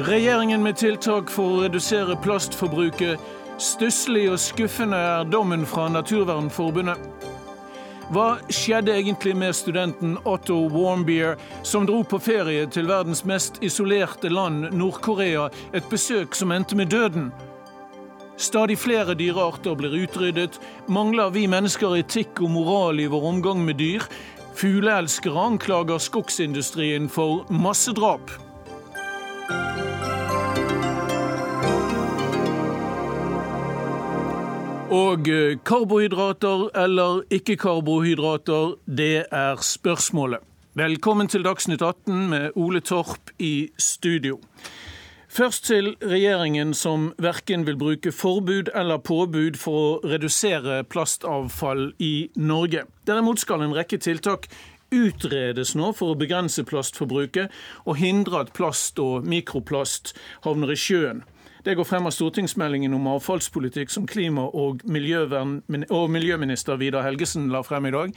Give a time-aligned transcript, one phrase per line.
[0.00, 3.20] Regjeringen med tiltak for å redusere plastforbruket.
[3.60, 7.28] Stusslig og skuffende er dommen fra Naturvernforbundet.
[8.08, 14.32] Hva skjedde egentlig med studenten Otto Warmbier, som dro på ferie til verdens mest isolerte
[14.32, 17.28] land, Nord-Korea, et besøk som endte med døden?
[18.40, 20.56] Stadig flere dyrearter blir utryddet.
[20.88, 24.08] Mangler vi mennesker etikk og moral i vår omgang med dyr?
[24.56, 28.32] Fugleelskere anklager skogsindustrien for massedrap.
[34.90, 40.42] Og eh, karbohydrater eller ikke-karbohydrater, det er spørsmålet.
[40.74, 44.40] Velkommen til Dagsnytt 18 med Ole Torp i studio.
[45.28, 52.30] Først til regjeringen som verken vil bruke forbud eller påbud for å redusere plastavfall i
[52.34, 52.82] Norge.
[53.06, 54.50] Derimot skal en rekke tiltak
[54.90, 57.54] utredes nå for å begrense plastforbruket
[57.86, 61.22] og hindre at plast og mikroplast havner i sjøen.
[61.64, 64.80] Det går frem av stortingsmeldingen om avfallspolitikk som klima- og,
[65.90, 68.14] og miljøminister Vidar Helgesen la frem i dag.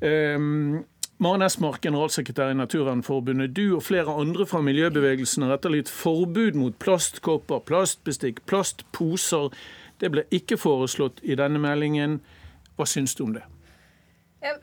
[0.00, 0.84] Um,
[1.20, 3.56] Maren Esmark, generalsekretær i Naturvernforbundet.
[3.56, 9.52] Du og flere andre fra miljøbevegelsen har etterlyst forbud mot plastkopper, plastbestikk, plastposer.
[10.00, 12.22] Det ble ikke foreslått i denne meldingen.
[12.76, 13.44] Hva syns du om det?
[14.40, 14.56] Ja,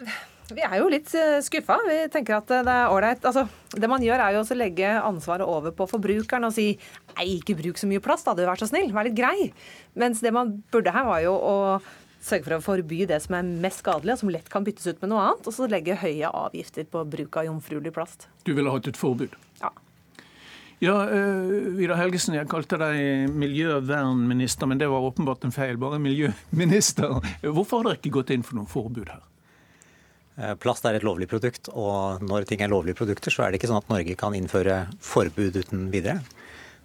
[0.56, 1.78] vi er jo litt eh, skuffa.
[1.88, 3.26] Vi tenker at det er ålreit.
[3.28, 3.46] Altså,
[3.76, 6.70] det man gjør, er jo å legge ansvaret over på forbrukeren og si
[7.18, 9.50] nei, ikke bruk så mye plast, da, du vær så snill, vær litt grei.
[10.00, 11.56] Mens det man burde her, var jo å
[12.28, 15.04] sørge for å forby det som er mest skadelig, og som lett kan byttes ut
[15.04, 18.28] med noe annet, og så legge høye avgifter på bruk av jomfruelig plast.
[18.48, 19.36] Du ville hatt et forbud?
[19.62, 19.72] Ja.
[20.84, 25.80] Ja, uh, Vidar Helgesen, jeg kalte deg miljøvernminister, men det var åpenbart en feil.
[25.82, 27.18] Bare miljøminister.
[27.42, 29.24] Hvorfor har dere ikke gått inn for noe forbud her?
[30.38, 33.60] Eh, plast er et lovlig produkt, og når ting er lovlige produkter, så er det
[33.60, 36.20] ikke sånn at Norge kan innføre forbud uten videre.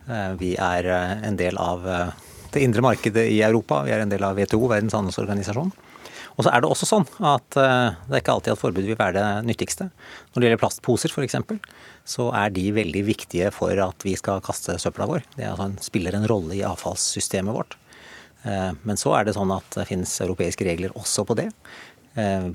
[0.09, 1.85] Eh, vi er eh, en del av
[2.53, 5.73] det indre markedet i Europa, vi er en del av WTO, Verdens handelsorganisasjon.
[6.33, 9.19] Og så er det også sånn at det er ikke alltid at forbud vil være
[9.19, 9.91] det nyttigste.
[10.33, 11.37] Når det gjelder plastposer f.eks.,
[12.09, 15.27] så er de veldig viktige for at vi skal kaste søpla vår.
[15.37, 17.77] Det altså en, spiller en rolle i avfallssystemet vårt.
[18.49, 21.51] Men så er det sånn at det finnes europeiske regler også på det.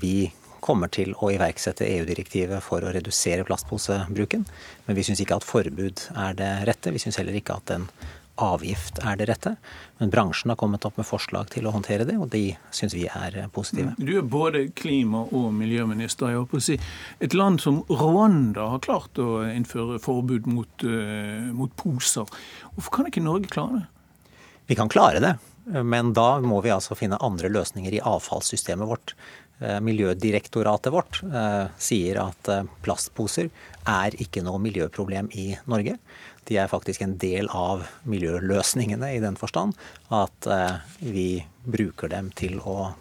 [0.02, 0.16] Vi
[0.64, 4.46] kommer til å iverksette EU-direktivet for å redusere plastposebruken.
[4.86, 6.94] Men vi syns ikke at forbud er det rette.
[6.94, 7.88] Vi syns heller ikke at en
[8.38, 9.54] avgift er det rette.
[9.98, 13.06] Men bransjen har kommet opp med forslag til å håndtere det, og de syns vi
[13.10, 13.94] er positive.
[13.98, 16.30] Du er både klima- og miljøminister.
[16.32, 16.78] Jeg håper å si.
[17.20, 22.26] Et land som Rwanda har klart å innføre forbud mot, uh, mot poser.
[22.76, 23.86] Hvorfor kan ikke Norge klare det?
[24.68, 25.34] Vi kan klare det,
[25.82, 29.14] men da må vi altså finne andre løsninger i avfallssystemet vårt.
[29.58, 33.48] Eh, Miljødirektoratet vårt eh, sier at eh, plastposer
[33.90, 35.96] er ikke noe miljøproblem i Norge.
[36.46, 39.74] De er faktisk en del av miljøløsningene i den forstand
[40.14, 40.46] at
[41.02, 42.92] vi bruker dem til å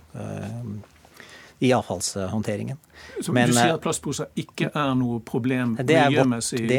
[1.59, 2.77] i avfallshåndteringen.
[3.21, 6.59] Så Men, du sier at plastposer ikke er noe problem det er miljømessig?
[6.63, 6.69] Vårt,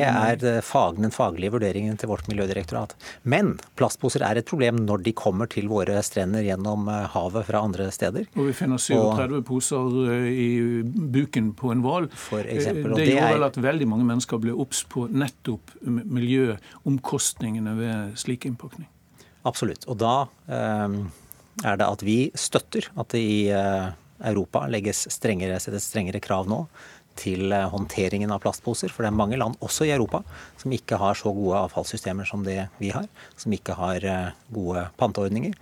[0.42, 2.94] det er fag, den faglige vurderingen til vårt miljødirektorat.
[3.22, 7.62] Men plastposer er et problem når de kommer til våre strender gjennom eh, havet fra
[7.66, 8.28] andre steder.
[8.36, 10.50] Og vi finner 37 og, poser eh, i
[10.84, 12.10] buken på en hval.
[12.38, 18.46] Eh, det gjør vel at veldig mange mennesker blir obs på nettopp miljøomkostningene ved slik
[18.46, 18.90] innpakning?
[19.46, 19.86] Absolutt.
[19.88, 21.00] Og da um,
[21.64, 23.88] er det at vi støtter at det i eh,
[24.26, 26.64] Europa legges strengere, settes strengere krav nå
[27.18, 28.92] til eh, håndteringen av plastposer.
[28.92, 30.22] For det er mange land, også i Europa,
[30.60, 33.08] som ikke har så gode avfallssystemer som det vi har.
[33.38, 35.56] Som ikke har eh, gode panteordninger,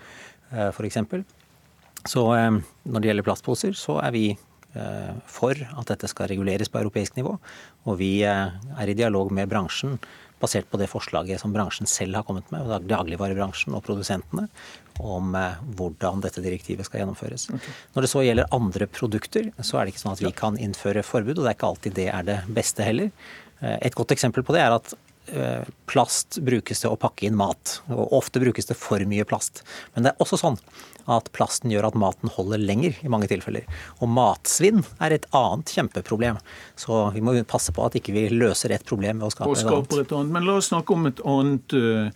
[0.52, 1.00] eh, f.eks.
[2.06, 4.26] Så når det gjelder plastposer, så er vi
[5.32, 7.32] for at dette skal reguleres på europeisk nivå.
[7.88, 8.52] Og vi er
[8.92, 9.96] i dialog med bransjen
[10.42, 14.46] basert på det forslaget som bransjen selv har kommet med, dagligvarebransjen og produsentene,
[15.00, 17.48] om eh, hvordan dette direktivet skal gjennomføres.
[17.56, 17.74] Okay.
[17.94, 21.04] Når det så gjelder andre produkter, så er det ikke sånn at vi kan innføre
[21.06, 23.12] forbud, og det er ikke alltid det er det beste heller.
[23.60, 24.96] Eh, et godt eksempel på det er at
[25.32, 29.64] eh, plast brukes til å pakke inn mat, og ofte brukes det for mye plast.
[29.94, 30.60] Men det er også sånn
[31.10, 33.66] at plasten gjør at maten holder lenger i mange tilfeller.
[34.00, 36.40] Og matsvinn er et annet kjempeproblem.
[36.78, 39.66] Så vi må passe på at ikke vi løser et problem ved å skape, et,
[39.70, 39.96] annet.
[40.02, 40.34] et annet.
[40.34, 42.10] Men la oss snakke om et annet, eh,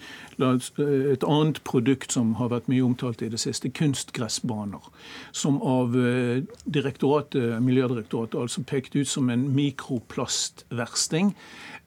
[1.14, 3.72] et annet produkt som har vært mye omtalt i det siste.
[3.76, 4.90] Kunstgressbaner.
[5.32, 11.34] Som av eh, direktoratet, Miljødirektoratet altså pekt ut som en mikroplastversting.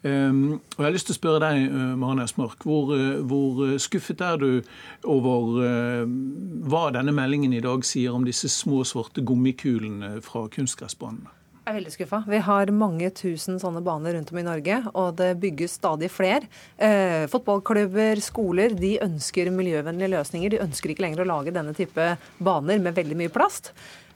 [0.04, 2.90] Um, og Jeg har lyst til å spørre deg, Maren Esmark, hvor,
[3.24, 4.50] hvor, skuffet er du
[5.08, 6.04] over uh,
[6.68, 11.40] hva denne meldingen i dag sier om disse små, svarte gummikulene fra kunstgressbanene?
[11.64, 12.18] Jeg er veldig skuffa.
[12.28, 16.50] Vi har mange tusen sånne baner rundt om i Norge, og det bygges stadig flere.
[16.76, 20.52] Eh, fotballklubber, skoler, de ønsker miljøvennlige løsninger.
[20.52, 22.10] De ønsker ikke lenger å lage denne type
[22.44, 23.72] baner med veldig mye plast.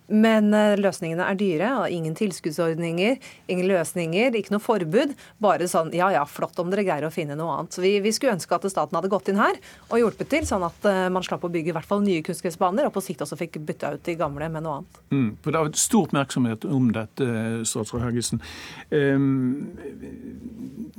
[0.08, 1.72] Men eh, løsningene er dyre.
[1.92, 3.18] Ingen tilskuddsordninger,
[3.52, 5.14] ingen løsninger, ikke noe forbud.
[5.44, 7.76] Bare sånn ja ja, flott om dere greier å finne noe annet.
[7.76, 9.60] Så vi, vi skulle ønske at staten hadde gått inn her
[9.90, 12.88] og hjulpet til, sånn at uh, man slapp å bygge i hvert fall nye kunstgressbaner,
[12.88, 15.02] og på sikt også fikk bytta ut de gamle med noe annet.
[15.12, 17.28] Mm, for Det har vært stor oppmerksomhet om dette,
[17.68, 18.44] statsråd Helgesen.
[18.92, 19.76] Um,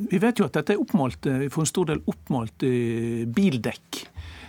[0.09, 2.69] vi vet jo at dette er oppmålt, for en stor del oppmålt
[3.35, 4.05] bildekk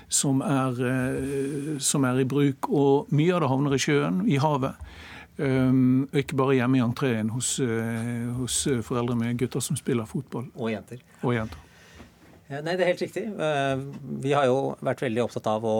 [0.10, 2.70] som er, eh, som er, i bruk.
[2.70, 4.76] Og mye av det havner i sjøen, i havet.
[5.40, 10.50] Um, ikke bare hjemme i entreen hos, uh, hos, foreldre med gutter som spiller fotball.
[10.60, 11.00] Og jenter.
[11.24, 11.66] Og jenter.
[12.50, 13.24] Nei, det er helt riktig.
[14.26, 15.76] Vi har jo vært veldig opptatt av å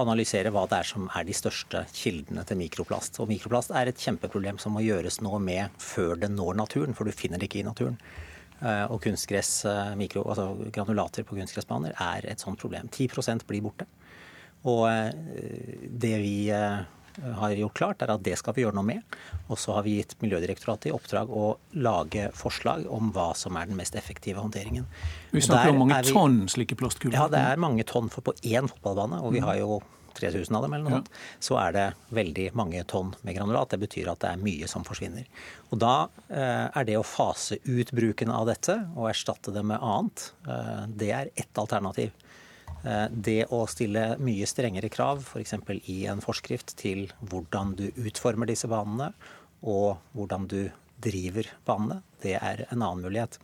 [0.00, 3.18] analysere hva det er som er de største kildene til mikroplast.
[3.22, 7.08] Og mikroplast er et kjempeproblem som må gjøres noe med før det når naturen, for
[7.08, 7.98] du finner det ikke i naturen.
[8.62, 12.88] Eh, og kunstgress, eh, mikro, altså granulater på kunstgressbaner er et sånt problem.
[12.88, 13.88] 10% blir borte.
[14.62, 15.10] Og eh,
[15.90, 19.16] det vi har gjort klart, er at det skal vi gjøre noe med.
[19.50, 23.68] Og så har vi gitt Miljødirektoratet i oppdrag å lage forslag om hva som er
[23.68, 24.86] den mest effektive håndteringen.
[25.34, 27.18] Vi snakker om mange vi, tonn slike plastkuler?
[27.18, 29.20] Ja, det er mange tonn for på én fotballbane.
[29.26, 29.82] Og vi har jo
[30.16, 31.10] 3000 av dem, eller noe sånt,
[31.42, 33.72] så er det veldig mange tonn med granulat.
[33.72, 35.28] Det betyr at det er mye som forsvinner.
[35.70, 35.94] Og da
[36.28, 40.84] eh, er det å fase ut bruken av dette og erstatte det med annet, eh,
[41.02, 42.12] det er ett alternativ.
[42.82, 45.54] Eh, det å stille mye strengere krav, f.eks.
[45.90, 49.12] I en forskrift, til hvordan du utformer disse banene,
[49.62, 50.62] og hvordan du
[51.02, 53.38] driver banene, det er en annen mulighet.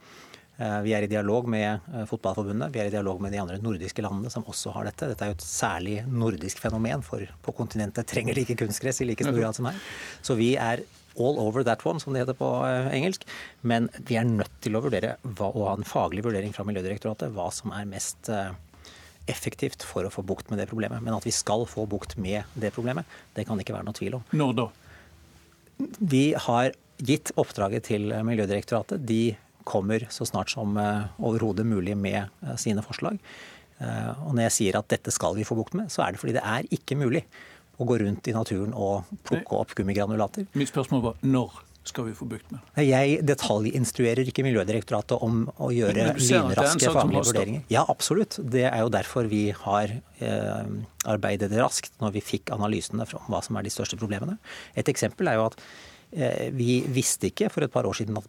[0.58, 3.60] Eh, vi er i dialog med eh, Fotballforbundet, vi er i dialog med de andre
[3.62, 5.06] nordiske landene som også har dette.
[5.12, 9.06] Dette er jo et særlig nordisk fenomen, for på kontinentet trenger de ikke kunstgress i
[9.06, 9.78] like stor grad som her.
[10.26, 10.82] Så vi er
[11.18, 13.22] all over that one, som det heter på eh, engelsk.
[13.62, 17.52] Men vi er nødt til å vurdere, og ha en faglig vurdering fra Miljødirektoratet, hva
[17.54, 18.32] som er mest
[19.28, 21.04] effektivt for å få bukt med det problemet.
[21.04, 23.06] Men at vi skal få bukt med det problemet,
[23.36, 24.30] det kan ikke være noe tvil om.
[24.34, 24.70] Når da?
[26.00, 29.04] Vi har gitt oppdraget til Miljødirektoratet.
[29.06, 29.36] De
[29.68, 33.20] kommer så snart som eh, overhodet mulig med eh, sine forslag.
[33.78, 36.22] Eh, og når jeg sier at dette skal vi få bukt med, så er det
[36.22, 37.24] fordi det er ikke mulig
[37.78, 40.48] å gå rundt i naturen og plukke opp gummigranulater.
[40.58, 42.64] Mitt spørsmål var når skal vi få bukt med?
[42.84, 47.62] Jeg detaljinstruerer ikke Miljødirektoratet om å gjøre lynraske faglige vurderinger.
[47.72, 48.36] Ja, absolutt.
[48.42, 50.72] Det er jo derfor vi har eh,
[51.08, 54.36] arbeidet raskt når vi fikk analysene om hva som er de største problemene.
[54.76, 55.56] Et eksempel er jo at
[56.12, 58.28] eh, vi visste ikke for et par år siden at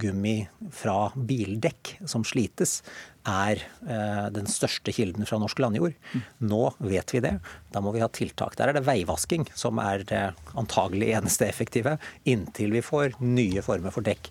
[0.00, 0.36] Gummi
[0.74, 2.82] fra bildekk som slites,
[3.28, 5.96] er eh, den største kilden fra norsk landjord.
[6.44, 7.34] Nå vet vi det.
[7.74, 8.56] Da må vi ha tiltak.
[8.58, 10.22] Der er det veivasking som er det
[10.58, 14.30] antagelig eneste effektive, inntil vi får nye former for dekk.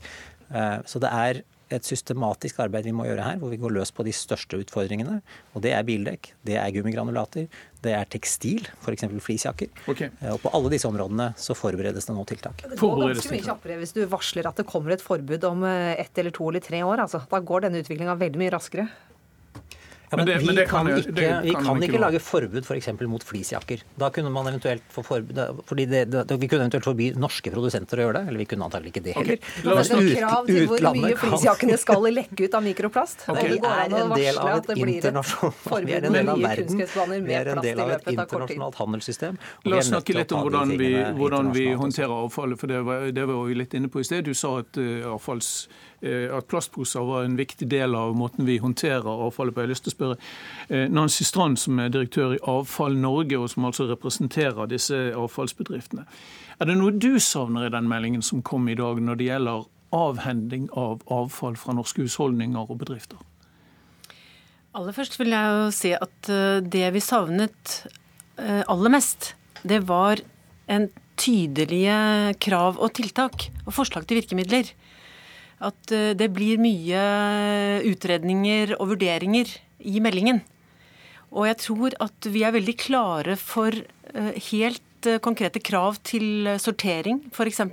[0.50, 1.44] Eh, så det er
[1.74, 5.20] et systematisk arbeid vi må gjøre her, hvor vi går løs på de største utfordringene.
[5.54, 7.48] Og det er bildekk, det er gummigranulater,
[7.84, 9.06] det er tekstil, f.eks.
[9.24, 9.72] fleecejakker.
[9.92, 10.12] Okay.
[10.22, 12.64] Eh, og på alle disse områdene så forberedes det nå tiltak.
[12.64, 15.94] Det går ganske mye kjappere hvis du varsler at det kommer et forbud om eh,
[16.02, 17.04] ett eller to eller tre år.
[17.06, 17.22] Altså.
[17.30, 18.88] Da går denne utviklinga veldig mye raskere.
[20.10, 22.00] Ja, men, men det, vi, det kan, kan, ikke, det kan vi kan ikke, ikke
[22.00, 22.86] lage forbud f.eks.
[22.88, 23.82] For mot fleecejakker.
[24.00, 28.22] Da kunne man eventuelt få forbud, fordi Vi kunne eventuelt forby norske produsenter å gjøre
[28.22, 29.42] det, eller vi kunne antagelig ikke det heller.
[29.42, 29.66] Okay.
[29.66, 33.26] Men det er krav til hvor mye fleecejakkene skal lekke ut av mikroplast.
[33.38, 33.58] Okay.
[33.58, 36.80] Vi er en del av et internasjonalt Vi er en del av verden.
[37.28, 39.38] Vi er en del av et internasjonalt handelssystem.
[39.68, 40.90] La oss snakke litt om hvordan vi,
[41.20, 44.26] hvordan vi håndterer avfallet, for det var, det var vi litt inne på i sted.
[44.26, 48.60] Du sa at uh, avfalls Eh, at plastposer var en viktig del av måten vi
[48.62, 49.62] håndterer avfallet på.
[49.62, 50.18] Jeg har lyst til å spørre
[50.70, 56.06] eh, Nancy Strand, som er direktør i Avfall Norge, og som altså representerer disse avfallsbedriftene.
[56.62, 59.66] Er det noe du savner i den meldingen som kom i dag, når det gjelder
[59.98, 63.18] avhending av avfall fra norske husholdninger og bedrifter?
[64.78, 67.80] Aller først vil jeg jo si at eh, det vi savnet
[68.38, 69.32] aller mest,
[69.66, 70.20] det var
[70.70, 70.84] en
[71.18, 74.70] tydelige krav og tiltak og forslag til virkemidler
[75.64, 77.02] at eh, det blir mye
[77.88, 80.42] utredninger og vurderinger i meldingen.
[81.34, 86.56] Og jeg tror at vi er veldig klare for eh, helt eh, konkrete krav til
[86.62, 87.64] sortering, f.eks.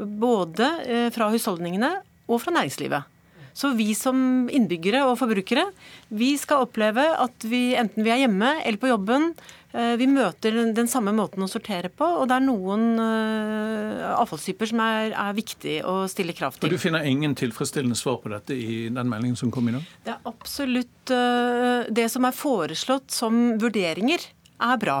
[0.00, 0.68] Både
[1.12, 1.90] fra husholdningene
[2.30, 3.16] og fra næringslivet.
[3.52, 5.66] Så vi som innbyggere og forbrukere,
[6.14, 10.56] vi skal oppleve at vi enten vi er hjemme eller på jobben, Eh, vi møter
[10.74, 15.36] den samme måten å sortere på, og det er noen uh, avfallstyper som er, er,
[15.36, 16.66] viktig å stille krav til.
[16.66, 19.86] Og Du finner ingen tilfredsstillende svar på dette i den meldingen som kom i dag?
[20.08, 24.26] Det er absolutt uh, Det som er foreslått som vurderinger,
[24.60, 24.98] er bra.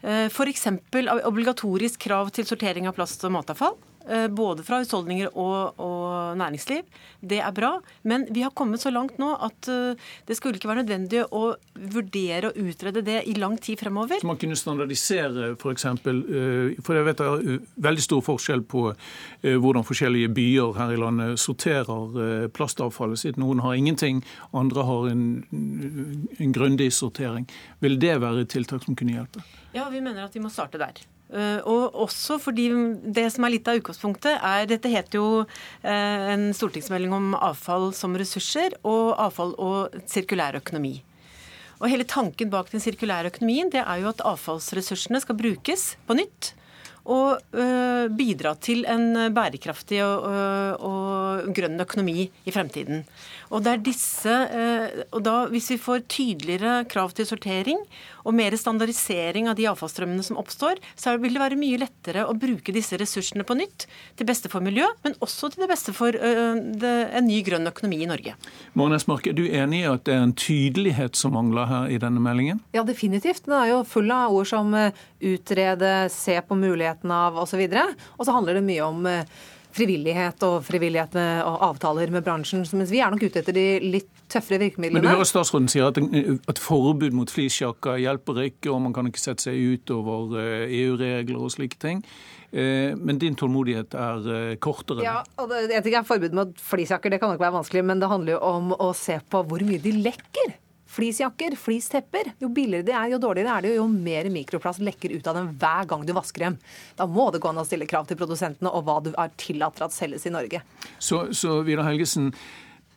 [0.00, 0.62] F.eks.
[1.28, 3.74] obligatorisk krav til sortering av plast og matavfall.
[4.10, 6.86] Eh, både fra husholdninger og, og, næringsliv.
[7.20, 7.76] Det er bra.
[8.02, 11.52] Men vi har kommet så langt nå at eh, det skulle ikke være nødvendig å
[11.94, 14.18] vurdere og utrede det i lang tid fremover.
[14.18, 15.62] Så man kunne standardisere f.eks.
[15.62, 18.88] For, eksempel, eh, for jeg vet det er veldig stor forskjell på
[19.40, 23.38] hvordan forskjellige byer her i landet sorterer plastavfallet sitt.
[23.40, 24.24] Noen har ingenting,
[24.56, 27.46] andre har en, en grundig sortering.
[27.84, 29.44] Vil det være et tiltak som kunne hjelpe?
[29.76, 30.98] Ja, vi mener at vi må starte der.
[31.30, 32.66] Eh, og også fordi
[33.14, 37.92] det som er litt av utgangspunktet, er Dette heter jo eh, en stortingsmelding om avfall
[37.96, 40.98] som ressurser og avfall og sirkulær økonomi.
[41.80, 46.18] Og Hele tanken bak den sirkulære økonomien det er jo at avfallsressursene skal brukes på
[46.18, 46.54] nytt
[47.10, 53.06] og øh, bidra til en bærekraftig og, og, og, grønn økonomi i fremtiden.
[53.50, 57.80] Og, det er disse, øh, og da, Hvis vi får tydeligere krav til sortering
[58.22, 62.36] og mer standardisering av de avfallsstrømmene som oppstår, så vil det være mye lettere å
[62.36, 63.86] bruke disse ressursene på nytt,
[64.18, 68.02] til beste for miljø, men også til det beste for det, en ny grønn økonomi
[68.04, 68.34] i Norge.
[68.78, 71.98] Maren Esmark, er du enig i at det er en tydelighet som mangler her i
[72.02, 72.60] denne meldingen?
[72.76, 73.46] Ja, definitivt.
[73.48, 77.64] Den er jo full av ord som utrede, se på muligheten av osv.
[77.64, 79.10] Og så handler det mye om
[79.76, 82.64] frivillighet og frivillighet og avtaler med bransjen.
[82.76, 85.00] Mens vi er nok ute etter de litt tøffere virkemidlene.
[85.00, 85.98] Men du hører statsråden si at,
[86.50, 91.40] at forbud mot flisjakker hjelper ikke, og man kan ikke sette seg utover EU-regler eh,
[91.40, 92.04] e og slike ting.
[92.50, 95.04] Eh, men din tålmodighet er eh, kortere?
[95.06, 98.10] Ja, og det, jeg tenker Forbud mot flisjakker det kan nok være vanskelig, men det
[98.10, 100.56] handler jo om å se på hvor mye de lekker.
[100.90, 102.32] Flisjakker, flistepper.
[102.42, 105.52] Jo billigere de er, jo dårligere er det, jo mer mikroplast lekker ut av dem
[105.60, 106.56] hver gang du vasker dem.
[106.98, 109.78] Da må det gå an å stille krav til produsentene og hva du er tillatt
[109.86, 110.62] at selges i Norge.
[110.98, 112.32] Så, så Vidar Helgesen,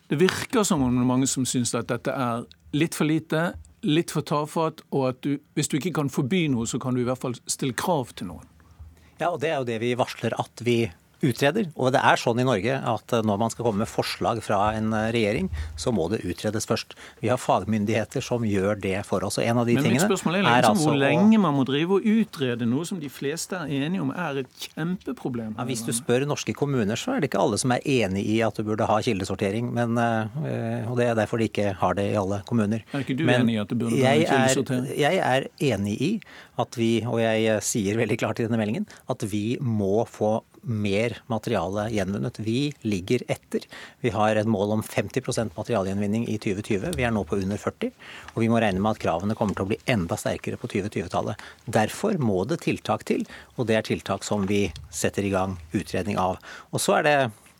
[0.10, 3.52] det virker som om det er mange som syns at dette er litt for lite,
[3.86, 7.04] litt for tafatt, og at du, hvis du ikke kan forby noe, så kan du
[7.04, 8.50] i hvert fall stille krav til noen.
[9.20, 10.80] Ja, og det er jo det vi varsler at vi
[11.24, 11.70] utreder.
[11.76, 14.94] Og det er sånn i Norge at når man skal komme med forslag fra en
[14.94, 15.50] regjering,
[15.80, 16.98] så må det utredes først.
[17.24, 19.40] Vi har fagmyndigheter som gjør det for oss.
[19.40, 21.66] Og en av de Men tingene mitt spørsmål er, liksom, altså hvor lenge man må
[21.68, 25.56] drive og utrede noe som de fleste er enige om er et kjempeproblem.
[25.58, 28.40] Ja, hvis du spør norske kommuner, så er det ikke alle som er enig i
[28.46, 29.72] at du burde ha kildesortering.
[29.76, 32.86] Men, øh, og det er derfor de ikke har det i alle kommuner.
[32.94, 34.90] Er ikke du Men enig i at det burde ha kildesortering?
[34.92, 36.12] Er, jeg er enig i
[36.62, 41.18] at vi, og jeg sier veldig klart i denne meldingen, at vi må få mer
[41.32, 42.40] materiale gjenvunnet.
[42.40, 43.66] Vi ligger etter.
[44.04, 46.96] Vi har et mål om 50% materialgjenvinning i 2020.
[46.98, 47.92] Vi er nå på under 40.
[48.34, 51.44] Og vi må regne med at kravene kommer til å bli enda sterkere på 2020-tallet.
[51.66, 53.28] Derfor må det tiltak til,
[53.58, 56.40] og det er tiltak som vi setter i gang utredning av.
[56.72, 57.18] Og så er det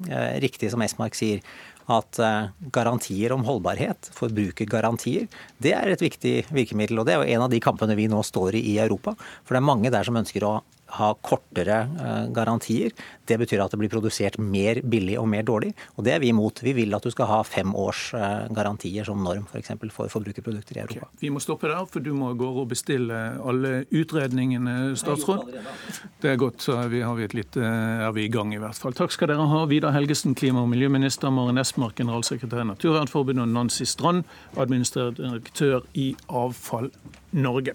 [0.10, 1.44] eh, riktig som Esmark sier,
[1.92, 5.28] at eh, garantier om holdbarhet, forbrukergarantier,
[5.64, 7.02] det er et viktig virkemiddel.
[7.02, 9.18] Og det er jo en av de kampene vi nå står i i Europa.
[9.44, 10.62] For det er mange der som ønsker å
[10.98, 12.94] ha kortere eh, garantier.
[13.26, 16.32] Det betyr at det blir produsert mer billig og mer dårlig, og det er vi
[16.34, 16.62] imot.
[16.64, 19.54] Vi vil at du skal ha fem års eh, garantier som norm f.eks.
[19.54, 21.08] For, eksempel, for forbrukerprodukter i Europa.
[21.08, 21.22] Okay.
[21.24, 25.54] Vi må stoppe der, for du må gå og bestille alle utredningene, statsråd.
[26.22, 28.78] Det er godt, så er vi, vi litt, eh, er vi i gang i hvert
[28.80, 28.96] fall.
[28.98, 29.64] Takk skal dere ha.
[29.72, 35.88] Vidar Helgesen, klima- og miljøminister, Maren Esmark, generalsekretær i Naturvernforbundet, og Nancy Strand, administrerende direktør
[35.94, 36.92] i Avfall
[37.32, 37.74] Norge.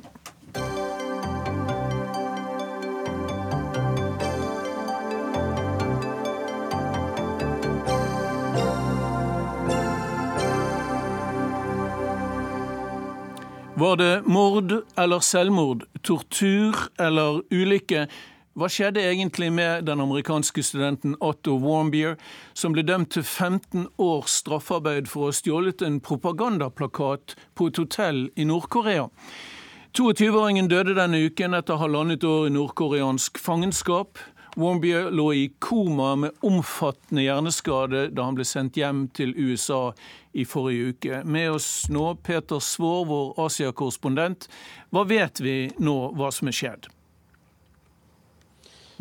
[13.79, 18.09] Var det mord eller selvmord, tortur eller ulykke?
[18.59, 22.17] Hva skjedde egentlig med den amerikanske studenten Otto Warmbier,
[22.59, 27.79] som ble dømt til 15 års straffarbeid for å ha stjålet en propagandaplakat på et
[27.79, 29.07] hotell i Nord-Korea?
[29.95, 34.19] 22-åringen døde denne uken etter halvannet år i nordkoreansk fangenskap.
[34.59, 39.93] Warmbier lå i koma med omfattende hjerneskade da han ble sendt hjem til USA
[40.35, 41.21] i forrige uke.
[41.23, 44.49] Med oss nå Peter Svår, vår Asia-korrespondent.
[44.91, 46.91] Hva vet vi nå hva som er skjedd?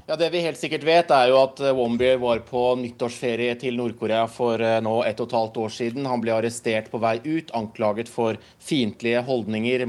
[0.09, 3.75] Ja, Det vi helt sikkert vet, er jo at eh, Wombier var på nyttårsferie til
[3.75, 6.07] Nord-Korea for eh, nå ett og et halvt år siden.
[6.07, 9.83] Han ble arrestert på vei ut, anklaget for fiendtlige handlinger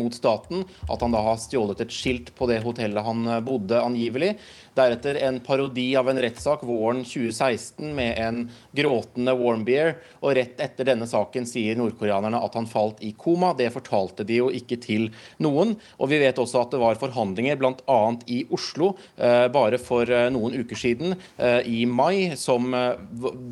[0.00, 0.64] mot staten.
[0.88, 4.32] At han da har stjålet et skilt på det hotellet han eh, bodde, angivelig.
[4.78, 8.40] Deretter en parodi av en rettssak våren 2016 med en
[8.76, 9.96] gråtende Warmbier.
[10.22, 13.54] Og rett etter denne saken sier nordkoreanerne at han falt i koma.
[13.58, 15.08] Det fortalte de jo ikke til
[15.42, 15.76] noen.
[15.98, 18.00] Og vi vet også at det var forhandlinger bl.a.
[18.30, 22.70] i Oslo Eh, bare for eh, noen uker siden, eh, i mai, som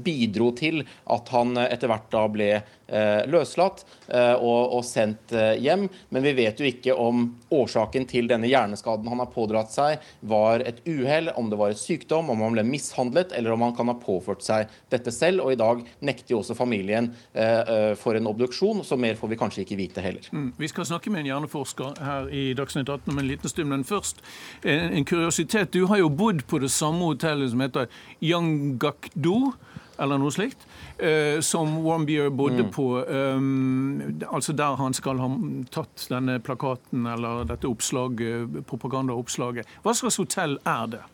[0.05, 2.51] bidro til at han etter hvert da ble
[3.27, 3.81] løslatt
[4.39, 5.89] og, sendt hjem.
[6.15, 10.63] Men vi vet jo ikke om årsaken til denne hjerneskaden han har pådratt seg, var
[10.63, 13.91] et uhell, om det var et sykdom, om han ble mishandlet, eller om han kan
[13.91, 15.45] ha påført seg dette selv.
[15.45, 17.11] Og i dag nekter jo også familien
[18.01, 20.29] for en obduksjon, så mer får vi kanskje ikke vite heller.
[20.33, 20.51] Mm.
[20.59, 23.87] Vi skal snakke med en hjerneforsker her i Dagsnytt 18 om en liten stund, men
[23.87, 24.23] først
[24.65, 25.73] en, en kuriositet.
[25.75, 27.91] Du har jo bodd på det samme hotellet som heter
[28.23, 29.53] Yangakdo
[29.99, 30.67] eller noe slikt,
[30.99, 32.71] eh, som Wambier bodde mm.
[32.75, 32.87] på.
[33.07, 35.29] Um, altså der han skal ha
[35.73, 39.69] tatt denne plakaten eller dette oppslaget, propagandaoppslaget.
[39.85, 41.05] Hva slags hotell er det?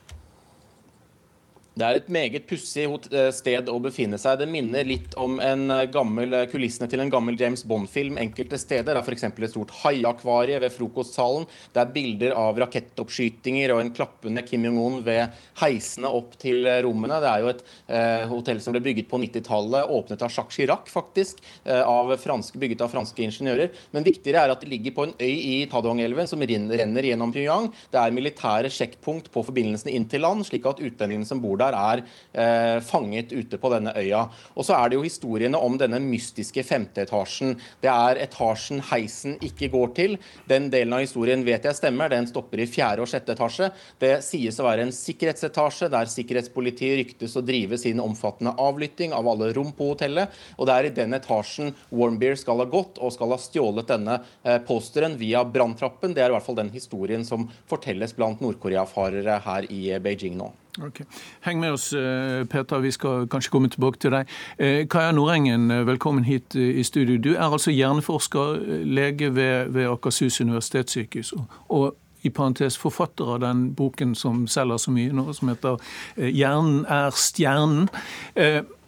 [1.72, 4.42] Det er et meget pussig eh, sted å befinne seg.
[4.42, 8.92] Det minner litt om eh, gammel, eh, kulissene til en gammel James Bond-film enkelte steder.
[8.92, 9.24] Det er f.eks.
[9.30, 11.46] et stort haiakvarie ved frokostsalen.
[11.72, 17.22] Det er bilder av rakettoppskytinger og en klappende Kim Jong-un ved heisene opp til rommene.
[17.24, 20.92] Det er jo et eh, hotell som ble bygget på 90-tallet, åpnet av Jacques Chirac,
[20.92, 21.40] faktisk.
[21.72, 23.72] Av franske, bygget av franske ingeniører.
[23.94, 27.70] Men viktigere er at det ligger på en øy i Tadong-elven som renner gjennom Pyongyang.
[27.92, 31.61] Det er militære sjekkpunkt på forbindelsene inn til land, slik at utlendingene som bor der,
[31.62, 32.02] der er
[32.32, 34.24] eh, fanget ute på denne øya.
[34.56, 37.54] Og så er det jo historiene om denne mystiske femte etasjen.
[37.82, 40.16] Det er etasjen heisen ikke går til.
[40.50, 42.12] Den delen av historien vet jeg stemmer.
[42.12, 43.70] Den stopper i fjerde og sjette etasje.
[44.02, 49.28] Det sies å være en sikkerhetsetasje der sikkerhetspolitiet ryktes å drive sin omfattende avlytting av
[49.30, 50.32] alle rom på hotellet.
[50.58, 54.18] Og det er i den etasjen Warmbeer skal ha gått og skal ha stjålet denne
[54.42, 56.14] eh, posteren via branntrappen.
[56.16, 60.52] Det er i hvert fall den historien som fortelles blant Nord-Korea-farere her i Beijing nå.
[60.80, 61.06] Okay.
[61.40, 62.78] Heng med oss, eh, Peter.
[62.78, 64.28] Vi skal kanskje komme tilbake til deg.
[64.58, 67.18] Eh, Kaja Nordengen, eh, velkommen hit i studio.
[67.18, 71.34] Du er altså hjerneforsker, lege ved, ved Akershus universitetssykehus.
[71.68, 75.78] Og i parentes forfatter av den boken som selger så mye nå, som heter
[76.16, 77.88] 'Hjernen er stjernen'.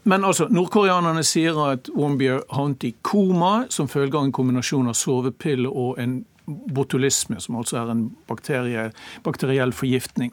[0.05, 4.95] Men altså, nordkoreanerne sier at Wombier havnet i koma som følge av en kombinasjon av
[4.95, 8.93] sovepille og en botulisme, som altså er en bakterie,
[9.25, 10.33] bakteriell forgiftning.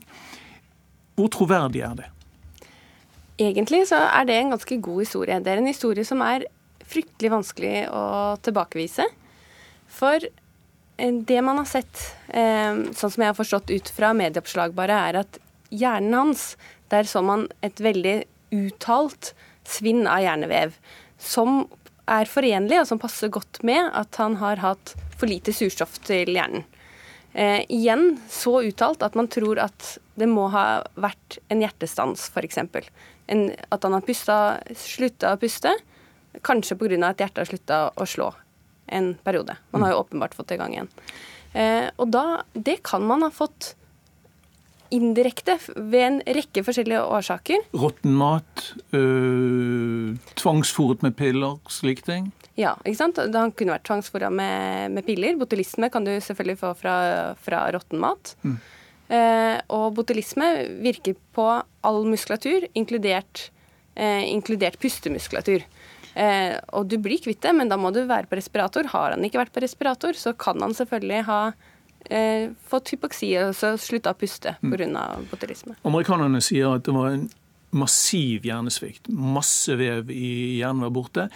[1.21, 2.09] Hvor troverdig er det?
[3.41, 5.39] Egentlig så er det en ganske god historie.
[5.41, 6.45] Det er en historie som er
[6.91, 8.03] fryktelig vanskelig å
[8.43, 9.05] tilbakevise.
[9.91, 14.75] For eh, det man har sett, eh, sånn som jeg har forstått ut fra medieoppslag
[14.77, 15.39] bare, er at
[15.71, 16.55] hjernen hans,
[16.91, 18.17] der så man et veldig
[18.51, 19.31] uttalt
[19.67, 20.75] svinn av hjernevev.
[21.21, 21.63] Som
[22.12, 26.34] er forenlig, og som passer godt med at han har hatt for lite surstoff til
[26.36, 26.65] hjernen.
[27.34, 32.60] Eh, igjen så uttalt at man tror at det må ha vært en hjertestans, f.eks.
[32.62, 34.38] At han har pusta,
[34.76, 35.74] slutta å puste,
[36.45, 36.97] kanskje pga.
[37.10, 38.32] at hjertet har slutta å slå
[38.91, 39.56] en periode.
[39.71, 40.89] Man har jo åpenbart fått det i gang igjen.
[41.54, 43.76] Eh, og da, det kan man ha fått
[44.91, 47.63] indirekte ved en rekke forskjellige årsaker.
[47.80, 52.32] Råtten mat, øh, tvangsfòret med piller, slike ting?
[52.60, 53.19] Ja, ikke sant?
[53.21, 55.38] Han kunne vært tvangsfòra med, med, piller.
[55.39, 56.95] Botulisme kan du selvfølgelig få fra,
[57.39, 58.36] fra råtten mat.
[58.43, 58.58] Mm.
[59.12, 60.47] Eh, og botulisme
[60.84, 61.47] virker på
[61.84, 63.50] all muskulatur, inkludert,
[63.95, 65.65] eh, inkludert pustemuskulatur.
[66.13, 68.88] Eh, og du blir kvitt det, men da må du være på respirator.
[68.91, 71.41] Har han ikke vært på respirator, så kan han selvfølgelig ha
[72.10, 74.88] eh, fått hypoksi og så slutta å puste pga.
[74.88, 75.28] Mm.
[75.32, 75.76] botulisme.
[75.88, 77.30] Amerikanerne sier at det var en
[77.71, 79.10] massiv hjernesvikt.
[79.10, 81.27] Masse vev i hjernen var borte.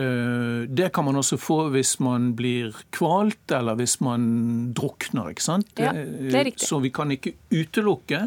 [0.00, 5.32] Eh, det kan man også få hvis man blir kvalt, eller hvis man drukner.
[5.32, 5.72] ikke sant?
[5.78, 6.66] Ja, det er riktig.
[6.68, 8.26] Så vi kan ikke utelukke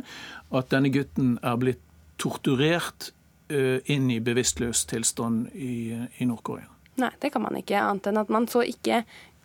[0.54, 1.82] at denne gutten er blitt
[2.22, 3.12] torturert
[3.50, 6.70] eh, inn i bevisstløs tilstand i, i Nord-Korea.
[7.02, 9.02] Nei, det kan man ikke, annet enn at man så ikke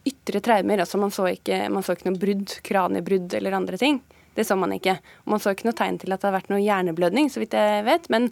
[0.09, 0.83] ytre traumer.
[0.85, 4.03] altså Man så ikke, man så ikke noe brudd, kraniebrudd eller andre ting.
[4.39, 4.95] Det så man ikke.
[5.27, 7.85] Man så ikke noe tegn til at det har vært noe hjerneblødning, så vidt jeg
[7.89, 8.07] vet.
[8.15, 8.31] Men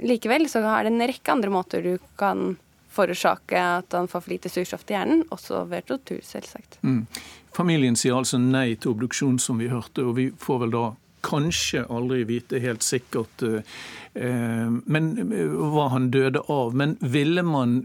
[0.00, 2.54] likevel så er det en rekke andre måter du kan
[2.92, 6.78] forårsake at han får for lite surstoff til hjernen, også ved tortur, selvsagt.
[6.84, 7.06] Mm.
[7.52, 10.84] Familien sier altså nei til obduksjon, som vi hørte, og vi får vel da
[11.22, 16.74] kanskje aldri vite helt sikkert eh, men, eh, hva han døde av.
[16.76, 17.82] Men ville man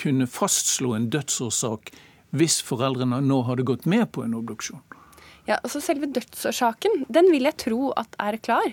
[0.00, 1.94] kunne fastslå en dødsårsak
[2.34, 4.82] hvis foreldrene nå hadde gått med på en obduksjon?
[5.48, 8.70] Ja, altså Selve dødsårsaken den vil jeg tro at er klar.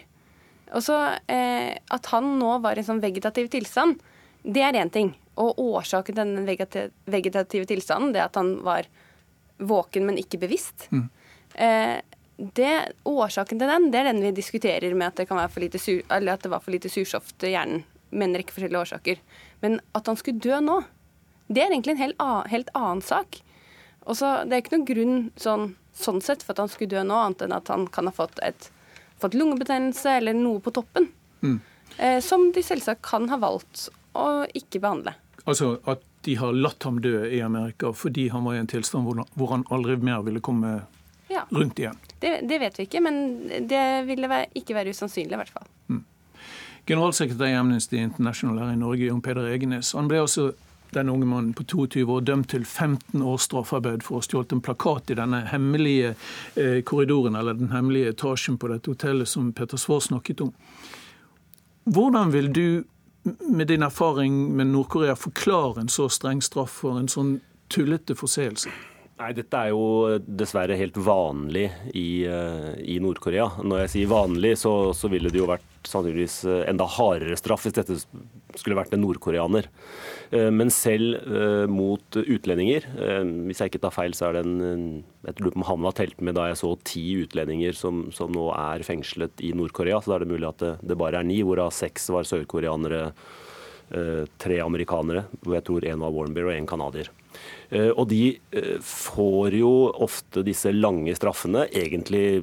[0.72, 4.00] Og så eh, At han nå var i en sånn vegetativ tilstand,
[4.42, 5.12] det er én ting.
[5.42, 6.48] Og årsaken til den
[7.12, 8.88] vegetative tilstanden, det at han var
[9.62, 10.88] våken, men ikke bevisst.
[10.90, 11.04] Mm.
[11.54, 12.00] Eh,
[12.58, 12.72] det,
[13.06, 15.82] årsaken til den, det er den vi diskuterer med at det, kan være for lite
[15.82, 17.84] sur, eller at det var for lite surstoff til hjernen.
[18.12, 19.22] Med en rekke forskjellige årsaker.
[19.62, 20.82] Men at han skulle dø nå,
[21.48, 23.40] det er egentlig en helt, helt annen sak.
[24.10, 27.04] Og så, Det er ikke noen grunn sånn sånn sett for at han skulle dø
[27.08, 28.70] nå, annet enn at han kan ha fått, et,
[29.22, 31.10] fått lungebetennelse eller noe på toppen.
[31.42, 31.60] Mm.
[31.98, 35.16] Eh, som de selvsagt kan ha valgt å ikke behandle.
[35.44, 39.08] Altså at de har latt ham dø i Amerika fordi han var i en tilstand
[39.34, 40.84] hvor han aldri mer ville komme
[41.32, 41.46] ja.
[41.50, 41.98] rundt igjen?
[42.20, 43.22] Det, det, vet vi ikke, men
[43.70, 45.70] det ville ikke være usannsynlig i hvert fall.
[45.90, 46.04] Mm.
[46.90, 50.52] Generalsekretær i Amnesty International her i Norge, Jon Peder Egenes, han ble også
[50.92, 54.56] den unge mannen på 22 år dømt til 15 års straffarbeid for å ha stjålet
[54.56, 56.14] en plakat i denne hemmelige
[56.56, 60.54] eh, korridoren, eller den hemmelige etasjen på dette hotellet som Peter Svaar snakket om.
[61.84, 62.66] Hvordan vil du
[63.50, 67.38] med din erfaring med Nord-Korea forklare en så streng straff for en sånn
[67.72, 68.70] tullete forseelse?
[69.22, 73.52] Nei, Dette er jo dessverre helt vanlig i, eh, i Nord-Korea.
[73.62, 77.68] Når jeg sier vanlig, så, så, ville det jo vært sannsynligvis eh, enda hardere straff
[77.68, 78.00] hvis dette
[78.58, 79.68] skulle vært en nordkoreaner.
[80.34, 81.22] Eh, men selv
[81.70, 82.88] mot utlendinger,
[83.46, 85.98] hvis jeg ikke tar feil, så er det en Jeg lurer på om han var
[86.00, 90.02] telt med da jeg så ti utlendinger som, som nå er fengslet i Nord-Korea.
[90.02, 93.12] Så da er det mulig at det, det bare er ni, hvorav seks var sørkoreanere,
[94.40, 97.10] tre amerikanere, hvor jeg tror én var Warnbeer og én canadier.
[97.72, 99.72] Eh, og de eh, får jo
[100.04, 102.42] ofte disse lange straffene egentlig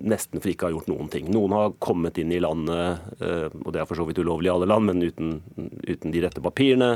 [0.00, 1.28] nesten for ikke å ha gjort noen ting.
[1.32, 4.54] Noen har kommet inn i landet, eh, og det er for så vidt ulovlig i
[4.54, 5.34] alle land, men uten,
[5.84, 6.90] uten de rette papirene.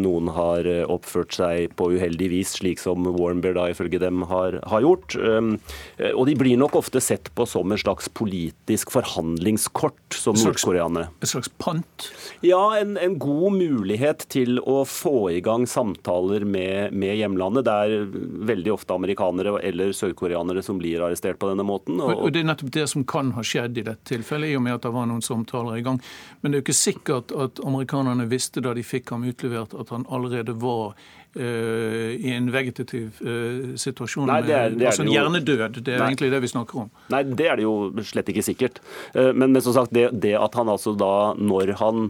[0.00, 4.82] Noen har oppført seg på uheldig vis, slik som Warmbier da ifølge dem har, har
[4.84, 5.16] gjort.
[5.18, 11.10] Og de blir nok ofte sett på som en slags politisk forhandlingskort som nordkoreanere.
[11.20, 12.08] Et slags pant?
[12.46, 17.64] Ja, en, en god mulighet til å få i gang samtaler samtaler med, med, hjemlandet.
[17.64, 22.00] Det er veldig ofte amerikanere eller sørkoreanere som blir arrestert på denne måten.
[22.00, 24.62] Og, og Det er nettopp det som kan ha skjedd i dette tilfellet, i og
[24.62, 26.00] med at det var noen samtaler i gang.
[26.40, 29.90] Men det er jo ikke sikkert at amerikanerne visste da de fikk ham utlevert at
[29.90, 30.94] han allerede var
[31.30, 34.26] Uh, i en vegetativ uh, situasjon.
[34.26, 35.76] Nei, det er, det er altså en hjernedød.
[35.76, 36.08] Det er nei.
[36.08, 36.88] egentlig det vi snakker om.
[37.14, 38.80] Nei, det er det jo slett ikke sikkert.
[39.14, 42.08] Uh, men, men, som sagt, det, det, at han altså da, når han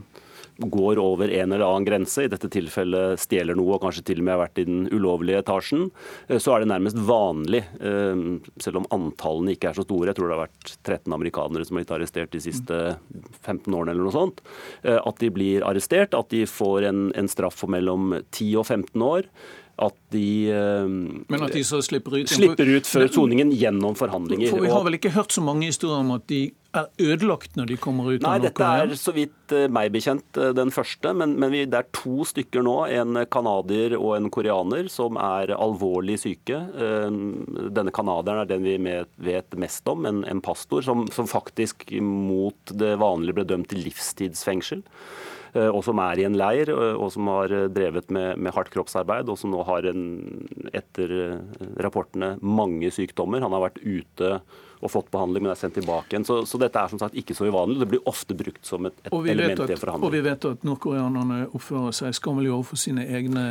[0.61, 4.27] går over en eller annen grense, i dette tilfellet stjeler noe og kanskje til og
[4.27, 5.88] med har vært i den ulovlige etasjen,
[6.29, 8.25] eh, så er det nærmest vanlig, eh,
[8.61, 11.77] selv om antallene ikke er så store, jeg tror det har vært 13 amerikanere som
[11.77, 12.83] har blitt arrestert de siste
[13.42, 14.44] 15 årene eller noe sånt,
[14.85, 18.66] eh, at de blir arrestert, at de får en, en straff for mellom 10 og
[18.66, 19.29] 15 år
[19.81, 24.51] at de, Men at de så slipper ut, slipper ut før soningen gjennom forhandlinger.
[24.53, 27.70] For Vi har vel ikke hørt så mange historier om at de er ødelagt når
[27.72, 31.35] de kommer ut Nei, dette er så vidt eh, meg bekjent eh, den første, men,
[31.40, 36.20] men vi, det er to stykker nå, en canadier og en koreaner, som er alvorlig
[36.22, 36.61] syke.
[36.70, 37.09] Eh,
[37.74, 38.76] denne canadieren er den vi
[39.30, 43.85] vet mest om, en, en pastor som, som, faktisk mot det vanlige ble dømt til
[43.87, 44.87] livstidsfengsel.
[45.50, 49.38] Og som er i en leir, og som har drevet med, med hardt kroppsarbeid, og
[49.38, 50.04] som nå har en,
[50.70, 51.11] etter
[51.83, 53.42] rapportene mange sykdommer.
[53.42, 54.37] Han har vært ute
[54.81, 56.25] og fått behandling, men er sendt tilbake igjen.
[56.25, 57.81] Så, så, dette er som sagt ikke så uvanlig.
[57.83, 60.07] Det blir ofte brukt som et, et element i forhandling.
[60.09, 63.45] Og vi vet at nordkoreanerne oppfører seg skammelig overfor sine egne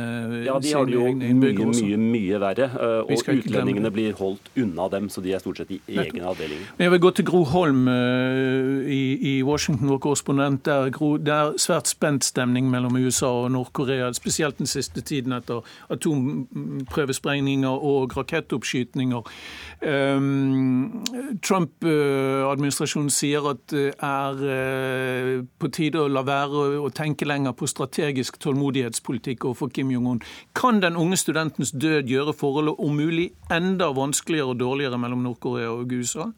[0.46, 2.66] Ja, de har det jo mye, mye, mye verre.
[2.74, 6.72] Eh, og utlendingene blir holdt unna dem, så de er stort sett i egne avdelinger.
[6.78, 9.02] Men jeg vil gå til Gro Holm uh, i,
[9.36, 10.64] i, Washington, vår korrespondent.
[10.66, 15.32] Der, Gro, det er svært spent stemning mellom USA og Nord-Korea, spesielt den siste tiden
[15.36, 15.62] etter
[15.94, 19.30] atomprøvesprengninger og rakettoppskytninger.
[19.80, 21.04] Um,
[21.44, 25.30] Trump-administrasjonen sier at det er eh,
[25.60, 30.22] på tide å la være å tenke lenger på strategisk tålmodighetspolitikk overfor Kim Jong-un.
[30.56, 35.72] Kan den unge studentens død gjøre forholdet om mulig enda vanskeligere og dårligere mellom Nord-Korea
[35.74, 36.30] og USA?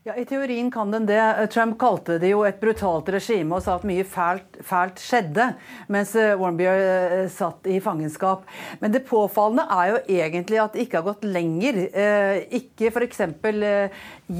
[0.00, 1.20] Ja, I teorien kan den det.
[1.52, 5.50] Trump kalte det jo et brutalt regime og sa at mye fælt, fælt skjedde
[5.92, 8.46] mens eh, Warmbier eh, satt i fangenskap.
[8.80, 11.82] Men det påfallende er jo egentlig at det ikke har gått lenger.
[11.92, 13.20] Eh, ikke f.eks.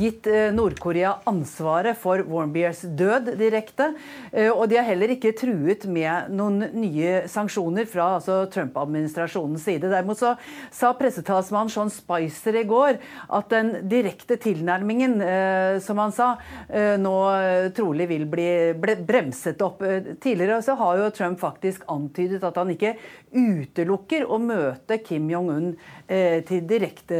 [0.01, 3.90] gitt Nord-Korea ansvaret for Warmbiers død direkte.
[4.55, 9.90] Og de har heller ikke truet med noen nye sanksjoner fra altså Trump-administrasjonens side.
[9.90, 10.37] Derimot så
[10.73, 12.96] sa pressetalsmann Sean Spicer i går
[13.29, 15.50] at den direkte tilnærmingen Eh,
[15.83, 16.31] som han sa,
[16.69, 18.49] eh, nå eh, trolig vil bli
[19.07, 19.83] bremset opp.
[20.23, 22.95] Tidligere så har jo Trump faktisk antydet at han ikke
[23.31, 25.75] utelukker å møte Kim Jong-un
[26.11, 27.19] til direkte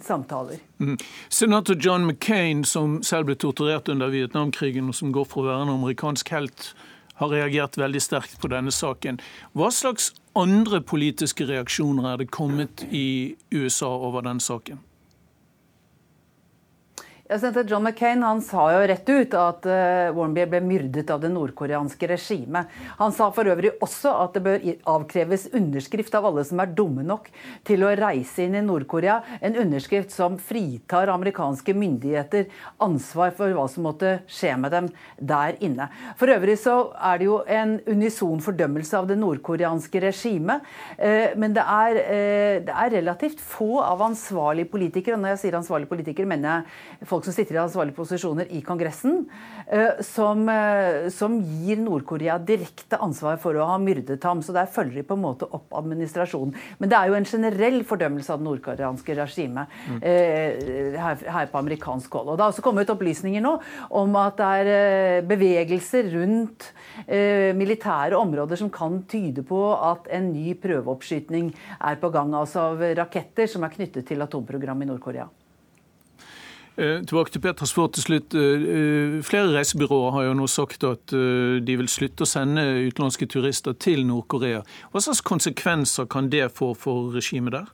[0.00, 0.62] samtaler.
[0.80, 0.94] Mm.
[1.28, 5.66] Senator John McCain, som selv ble torturert under Vietnamkrigen, og som går for å være
[5.66, 6.70] en amerikansk helt,
[7.20, 9.20] har reagert veldig sterkt på denne saken.
[9.56, 14.80] Hva slags andre politiske reaksjoner er det kommet i USA over den saken?
[17.32, 22.08] John McCain han sa jo rett ut at uh, Warmbier ble myrdet av det nordkoreanske
[22.10, 22.68] regimet.
[22.98, 27.04] Han sa for øvrig også at det bør avkreves underskrift av alle som er dumme
[27.06, 27.30] nok
[27.64, 29.20] til å reise inn i Nord-Korea.
[29.40, 32.50] En underskrift som fritar amerikanske myndigheter
[32.84, 35.88] ansvar for hva som måtte skje med dem der inne.
[36.20, 40.68] For øvrig så er det jo en unison fordømmelse av det nordkoreanske regimet.
[41.00, 45.44] Uh, men det er, uh, det er relativt få av ansvarlige politikere, og når jeg
[45.46, 49.26] sier ansvarlige politikere, mener jeg folk som sitter i ansvarlige posisjoner i Kongressen,
[49.66, 54.42] eh, som, eh, som gir Nord-Korea direkte ansvar for å ha myrdet ham.
[54.42, 56.54] Så der følger de på en måte opp administrasjonen.
[56.78, 60.00] Men det er jo en generell fordømmelse av det nordkoreanske regimet mm.
[60.96, 62.32] her, her, på amerikansk hold.
[62.32, 63.54] Og Det har også kommet opplysninger nå
[63.90, 66.72] om at det er bevegelser rundt
[67.08, 72.82] militære områder som kan tyde på at en ny prøveoppskyting er på gang, altså av
[72.98, 75.28] raketter som er knyttet til atomprogrammet i Nord-Korea.
[76.76, 78.34] Eh, tilbake til Petras svar til slutt.
[78.34, 83.28] Eh, eh, flere reisebyråer har jo nå sagt at de vil slutte å sende utenlandske
[83.28, 84.62] turister til Nord-Korea.
[84.92, 87.66] Hva slags konsekvenser kan det få for regimet der?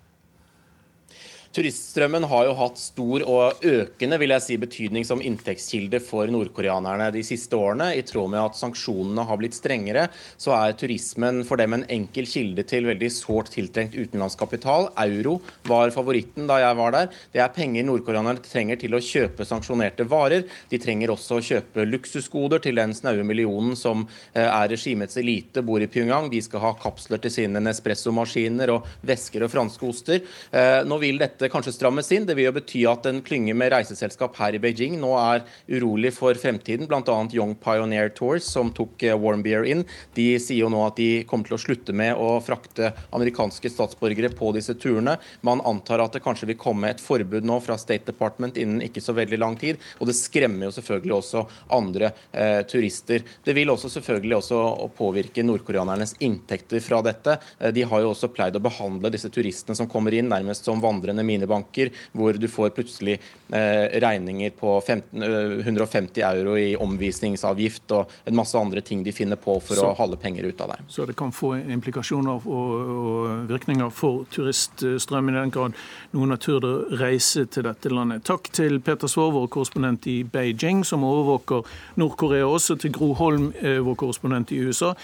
[1.59, 7.09] Turiststrømmen har jo hatt stor og økende vil jeg si, betydning som inntektskilde for nordkoreanerne
[7.11, 7.89] de siste årene.
[7.99, 10.05] I tråd med at sanksjonene har blitt strengere,
[10.39, 14.87] så er turismen for dem en enkel kilde til veldig sårt tiltrengt utenlandskapital.
[15.03, 17.11] Euro var favoritten da jeg var der.
[17.35, 20.47] Det er penger nordkoreanerne trenger til å kjøpe sanksjonerte varer.
[20.71, 25.67] De trenger også å kjøpe luksusgoder til den snaue millionen som eh, er regimets elite,
[25.67, 26.31] bor i Pyongyang.
[26.31, 30.23] De skal ha kapsler til sine Nespresso-maskiner og vesker og franske oster.
[30.55, 32.27] Eh, nå vil dette dette kanskje strammes inn.
[32.27, 36.13] Det vil jo bety at en klynge med reiseselskap her i Beijing nå er urolig
[36.13, 36.89] for fremtiden.
[36.89, 37.17] Bl.a.
[37.33, 39.85] Young Pioneer Tours, som tok Warmbier Warmbeer inn,
[40.15, 44.31] de sier jo nå at de kommer til å slutte med å frakte amerikanske statsborgere
[44.37, 45.17] på disse turene.
[45.47, 49.03] Man antar at det kanskje vil komme et forbud nå fra State Department innen ikke
[49.05, 49.81] så veldig lang tid.
[50.03, 51.45] Og det skremmer jo selvfølgelig også
[51.79, 53.25] andre eh, turister.
[53.45, 54.61] Det vil også selvfølgelig også
[54.99, 57.39] påvirke nordkoreanernes inntekter fra dette.
[57.59, 60.83] Eh, de har jo også pleid å behandle disse turistene som kommer inn, nærmest som
[60.83, 65.23] vandrende minibanker, hvor du får plutselig eh, regninger på 15,
[65.63, 69.91] 150 eh, euro i omvisningsavgift og en masse andre ting de finner på for så,
[69.93, 70.89] å holde penger ut av deg.
[70.93, 75.79] Så det kan få implikasjoner og, og virkninger for turiststrømmen i den grad
[76.17, 78.25] noen har turt å reise til dette landet.
[78.29, 81.67] Takk til Peter Svorvår, korrespondent i Beijing, som overvåker
[82.01, 84.95] Nord-Korea, også til Gro Holm, eh, vår korrespondent i USA.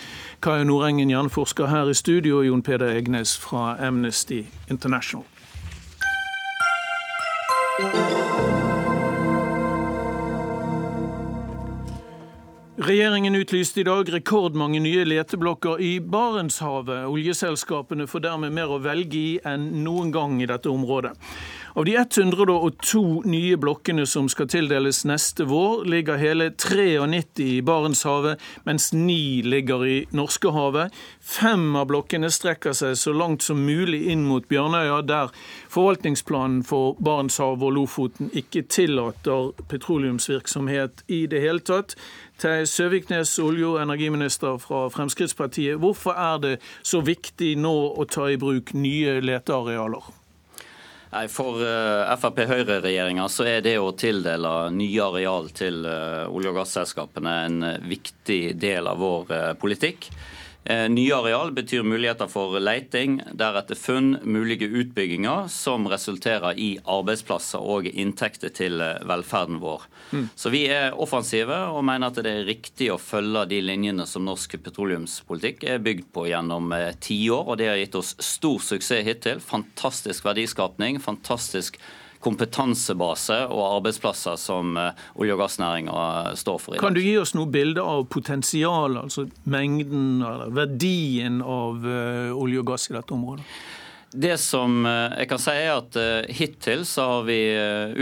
[0.41, 5.25] Kaja Nordengen, jernforsker her i studio, og Jon Peder Egnes fra Amnesty International.
[12.77, 17.09] Regjeringen utlyste i dag rekordmange nye leteblokker i Barentshavet.
[17.11, 21.17] Oljeselskapene får dermed mer å velge i enn noen gang i dette området.
[21.77, 28.39] Av de 102 nye blokkene som skal tildeles neste vår, ligger hele 93 i Barentshavet,
[28.63, 30.95] mens ni ligger i Norskehavet.
[31.19, 35.35] Fem av blokkene strekker seg så langt som mulig inn mot Bjørnøya, der
[35.67, 41.99] forvaltningsplanen for Barentshavet og Lofoten ikke tillater petroleumsvirksomhet i det hele tatt.
[42.39, 45.83] Til Søviknes, olje- og energiminister fra Fremskrittspartiet.
[45.83, 50.15] Hvorfor er det så viktig nå å ta i bruk nye letearealer?
[51.15, 56.59] Nei, For uh, Frp-Høyre-regjeringa så er det å tildele nye areal til uh, olje- og
[56.59, 59.31] gasselskapene en viktig del av vår
[59.63, 60.09] politikk.
[60.65, 67.61] Eh, nye areal betyr muligheter for leiting, deretter funn, mulige utbygginger som resulterer i arbeidsplasser
[67.61, 69.85] og inntekter til eh, velferden vår.
[70.15, 70.31] Mm.
[70.35, 74.25] Så vi er offensive og mener at det er riktig å følge de linjene som
[74.25, 79.05] norsk petroleumspolitikk er bygd på gjennom eh, tiår, og det har gitt oss stor suksess
[79.05, 79.45] hittil.
[79.45, 81.77] Fantastisk verdiskapning, fantastisk
[82.25, 86.85] kompetansebase og arbeidsplasser som eh, olje- og gassnæringa står for i dag.
[86.85, 92.65] Kan du gi oss noe bilde av potensialet, altså mengden eller verdien av eh, olje
[92.65, 93.47] og gass i dette området?
[94.15, 96.01] Det som eh, jeg kan si er at
[96.39, 97.39] Hittil så har vi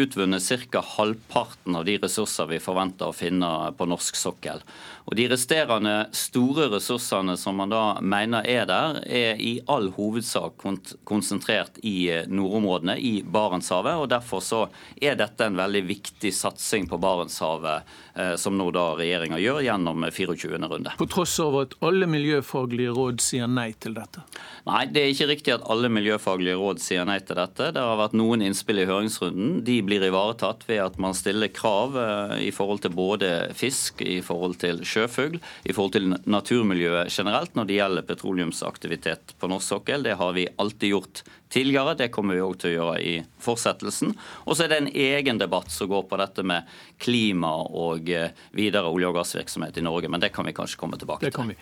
[0.05, 0.85] utvunnet ca.
[0.99, 4.63] halvparten av de ressurser vi forventer å finne på norsk sokkel.
[5.07, 10.63] Og De resterende store ressursene som man da mener er der, er i all hovedsak
[11.09, 13.99] konsentrert i eh, nordområdene, i Barentshavet.
[13.99, 14.63] og Derfor så
[15.03, 20.07] er dette en veldig viktig satsing på Barentshavet, eh, som nå da regjeringa gjør gjennom
[20.09, 20.63] 24.
[20.71, 20.95] runde.
[20.99, 24.25] På tross av at alle miljøfaglige råd sier nei til dette?
[24.69, 27.73] Nei, det er ikke riktig at alle miljøfaglige råd sier nei til dette.
[27.75, 29.61] Det har vært noen innspill i høringsrunden.
[29.67, 34.21] De blir ivaretatt ved at man stiller krav eh, i forhold til både fisk, i
[34.25, 40.05] forhold til sjøfugl i forhold til naturmiljøet generelt når det gjelder petroleumsaktivitet på norsk sokkel.
[40.07, 41.97] Det har vi alltid gjort tidligere.
[41.99, 44.15] Det kommer vi òg til å gjøre i fortsettelsen.
[44.47, 46.69] Og så er det en egen debatt som går på dette med
[47.03, 51.01] klima og eh, videre olje- og gassvirksomhet i Norge, men det kan vi kanskje komme
[51.01, 51.33] tilbake til.
[51.33, 51.59] Det kan vi.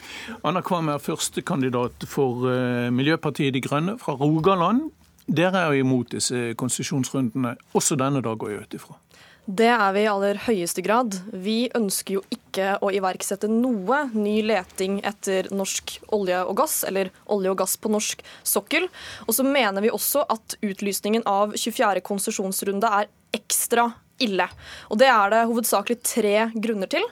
[0.46, 4.90] Anna Kvam er førstekandidat for eh, Miljøpartiet De Grønne fra Rogaland.
[5.30, 7.54] Dere er jo imot disse konsesjonsrundene.
[7.78, 8.96] Også denne dag, går jeg ut ifra.
[9.46, 11.16] Det er vi i aller høyeste grad.
[11.32, 17.10] Vi ønsker jo ikke å iverksette noe ny leting etter norsk olje og gass, eller
[17.32, 18.86] olje og gass på norsk sokkel.
[19.26, 22.04] Og så mener vi også at utlysningen av 24.
[22.06, 23.88] konsesjonsrunde er ekstra
[24.20, 24.46] ille.
[24.92, 27.06] Og det er det hovedsakelig tre grunner til.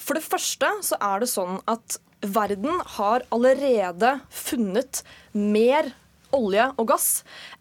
[0.00, 5.02] For det første så er det sånn at verden har allerede funnet
[5.36, 5.92] mer
[6.36, 7.08] olje og gass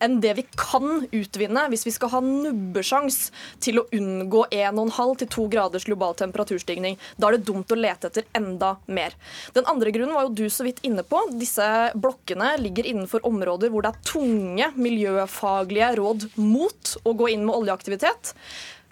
[0.03, 3.19] enn det vi kan utvinne hvis vi skal ha nubbesjans
[3.63, 6.97] til å unngå 1,5 til 2 graders global temperaturstigning.
[7.17, 9.15] Da er det dumt å lete etter enda mer.
[9.55, 11.21] Den andre grunnen var jo du så vidt inne på.
[11.39, 17.45] Disse blokkene ligger innenfor områder hvor det er tunge miljøfaglige råd mot å gå inn
[17.47, 18.33] med oljeaktivitet.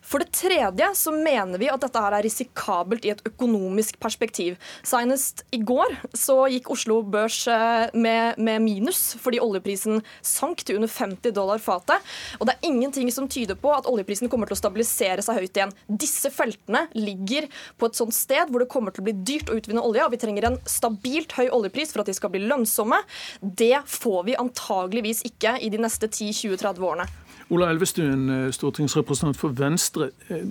[0.02, 4.58] For det tredje så mener vi at dette her er risikabelt i et økonomisk perspektiv.
[4.88, 10.80] Senest i går så gikk Oslo Børs eh, med, med, minus fordi oljeprisen sank til
[10.80, 12.02] under 50 dollar fatet.
[12.40, 15.62] Og det er ingenting som tyder på at oljeprisen kommer til å stabilisere seg høyt
[15.62, 15.76] igjen.
[15.88, 19.60] Disse feltene ligger på et sånt sted hvor det kommer til å bli dyrt å
[19.60, 23.00] utvinne olje, og vi trenger en stabilt høy oljepris for at de skal bli lønnsomme.
[23.42, 27.10] Det får vi antageligvis ikke i de neste 10-20-30 årene.
[27.52, 30.12] Ola Elvestuen, eh, stortingsrepresentant for Venstre.
[30.30, 30.46] Eh,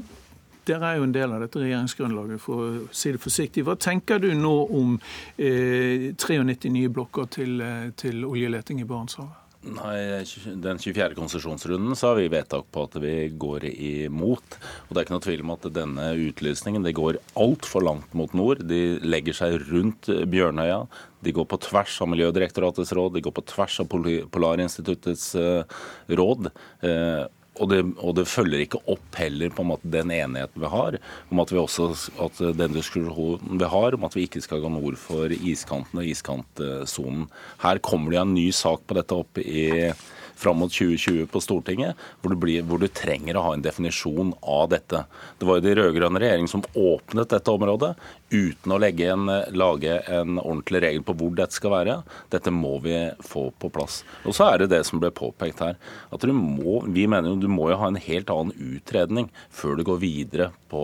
[0.67, 3.65] dere er jo en del av dette regjeringsgrunnlaget, for å si det forsiktig.
[3.65, 4.99] Hva tenker du nå om
[5.39, 9.50] eh, 93 nye blokker til, eh, til oljeleting i Barentshavet?
[9.61, 10.25] Nei,
[10.57, 11.15] Den 24.
[11.15, 14.57] konsesjonsrunden har vi vedtak på at vi går imot.
[14.89, 18.33] Og Det er ikke noe tvil om at denne utlysningen det går altfor langt mot
[18.33, 18.65] nord.
[18.65, 20.87] De legger seg rundt Bjørnøya.
[21.21, 23.91] De går på tvers av Miljødirektoratets råd, de går på tvers av
[24.33, 25.69] Polarinstituttets uh,
[26.09, 26.49] råd.
[26.81, 27.29] Uh,
[27.61, 30.97] og det, og det, følger ikke opp heller på en måte den enigheten vi har
[31.29, 31.91] om at vi også,
[32.25, 36.09] at den diskusjonen vi har om at vi ikke skal gå nord for iskanten og
[36.09, 37.29] iskantsonen.
[37.61, 39.93] Her kommer det en ny sak på dette opp i
[40.41, 44.33] fram mot 2020 på Stortinget, hvor du, blir, hvor du, trenger å ha en definisjon
[44.41, 45.05] av dette.
[45.39, 47.93] Det var jo de rød-grønne regjeringen som åpnet dette området
[48.31, 51.97] uten å en, lage en ordentlig regel på hvor dette skal være.
[52.33, 54.03] Dette må vi få på plass.
[54.25, 55.77] Og så er det det som ble påpekt her,
[56.11, 59.85] at du må, vi mener du må jo ha en helt annen utredning før du
[59.87, 60.83] går videre på,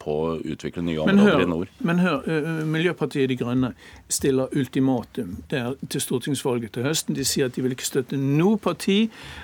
[0.00, 1.74] på å utvikle nye områder hør, i nord.
[1.84, 2.24] Men hør,
[2.68, 3.72] Miljøpartiet De Grønne
[4.08, 7.18] stiller ultimatum til stortingsvalget til høsten.
[7.18, 8.98] De sier at de vil ikke støtte noe parti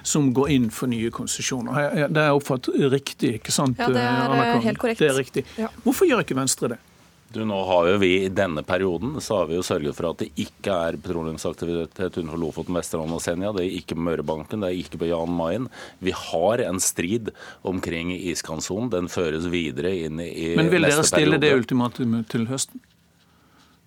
[0.06, 2.08] som går inn for nye konsesjoner.
[2.08, 3.80] Det er oppfattet riktig, ikke sant?
[3.80, 5.02] Ja, det er helt korrekt.
[5.04, 5.46] Det er riktig.
[5.60, 5.70] Ja.
[5.84, 6.82] Hvorfor gjør ikke Venstre det?
[7.34, 10.22] Du, nå har jo vi I denne perioden så har vi jo sørget for at
[10.22, 13.50] det ikke er petroleumsaktivitet utenfor Lofoten, Vesterålen og Senja.
[13.56, 15.68] Det er ikke på Mørebanken, det er ikke på Jan Mayen.
[15.98, 17.32] Vi har en strid
[17.66, 18.92] omkring iskantsonen.
[18.92, 20.58] Den føres videre inn i neste periode.
[20.62, 22.82] Men vil dere stille det ultimatumet til høsten?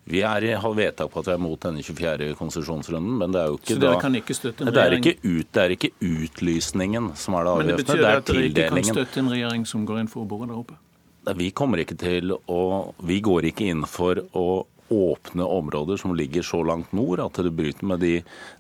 [0.08, 2.30] Vi er, har vedtak på at vi er mot denne 24.
[2.40, 4.36] konsesjonsrunden, men det er jo ikke kan ikke?
[4.40, 7.64] Det er ikke, ut, det er ikke utlysningen som er det avgjørende.
[7.64, 10.30] Men det betyr at dere ikke kan støtte en regjering som går inn for å
[10.30, 10.80] bore der oppe?
[11.36, 12.62] Vi kommer ikke til å
[13.04, 14.48] Vi går ikke inn for å
[14.88, 18.14] åpne områder som ligger så langt nord at det bryter med de,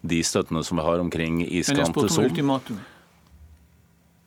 [0.04, 2.82] de støttene som vi har omkring iskantsonen.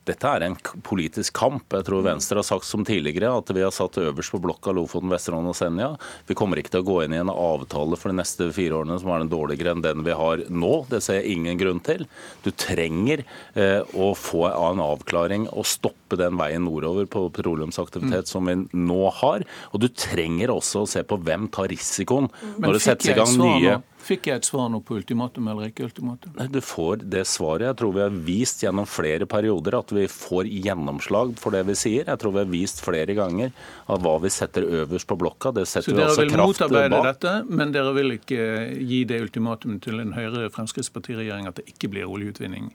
[0.09, 1.67] Dette er en politisk kamp.
[1.75, 5.11] Jeg tror Venstre har sagt som tidligere at vi har satt øverst på blokka Lofoten,
[5.13, 5.91] Vesterålen og Senja.
[6.25, 8.97] Vi kommer ikke til å gå inn i en avtale for de neste fire årene
[9.01, 10.71] som er den dårligere enn den vi har nå.
[10.89, 12.07] Det ser jeg ingen grunn til.
[12.41, 13.21] Du trenger
[13.53, 18.31] eh, å få en avklaring og stoppe den veien nordover på petroleumsaktivitet mm.
[18.33, 19.45] som vi nå har.
[19.69, 23.37] Og du trenger også å se på hvem tar risikoen når det settes i gang
[23.37, 23.90] nye nå?
[24.01, 26.33] Fikk jeg et svar nå på ultimatum eller ikke ultimatum?
[26.51, 27.67] Du får det svaret.
[27.69, 31.75] Jeg tror vi har vist gjennom flere perioder at vi får gjennomslag for det vi
[31.77, 32.07] sier.
[32.09, 35.67] Jeg tror vi har vist flere ganger at hva vi setter øverst på blokka, det
[35.69, 36.57] setter vi også kraft bak.
[36.57, 41.51] Så dere vil motarbeide dette, men dere vil ikke gi det ultimatumet til en Høyre-Fremskrittspartiregjering
[41.51, 42.71] at det ikke blir oljeutvinning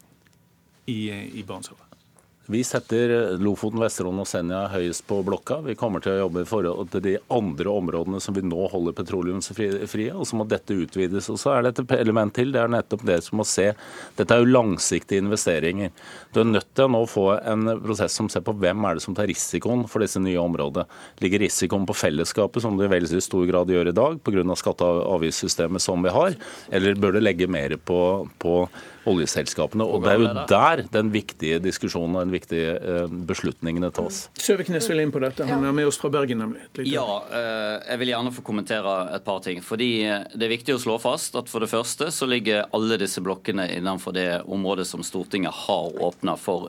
[0.87, 1.96] i, i Barentshavet?
[2.49, 5.57] Vi setter Lofoten, Vesterålen og Senja høyest på blokka.
[5.67, 8.95] Vi kommer til å jobbe i forhold til de andre områdene som vi nå holder
[8.95, 11.27] petroleumsfrie, og så må dette utvides.
[11.33, 13.73] Og så er det et element til, det er nettopp det som må se
[14.15, 15.91] Dette er jo langsiktige investeringer.
[16.31, 19.07] Du er nødt til å nå få en prosess som ser på hvem er det
[19.09, 20.87] som tar risikoen for disse nye områdene.
[21.27, 24.47] Ligger risikoen på fellesskapet, som det i veldig stor grad gjør i dag, pga.
[24.55, 26.39] skatte- og avgiftssystemet som vi har,
[26.71, 27.99] eller bør det legge mer på,
[28.39, 28.61] på
[29.07, 29.85] oljeselskapene.
[29.87, 34.27] Og det er jo der den viktige diskusjonen og den viktige eh, beslutningene tas.
[34.41, 35.47] Søviknes vil inn på dette.
[35.49, 36.67] Han er med oss fra Bergen, nemlig.
[36.91, 39.63] Ja, eh, jeg vil gjerne få kommentere et par ting.
[39.65, 42.99] Fordi eh, Det er viktig å slå fast at for det første så ligger alle
[43.01, 46.69] disse blokkene innenfor det området som Stortinget har åpna for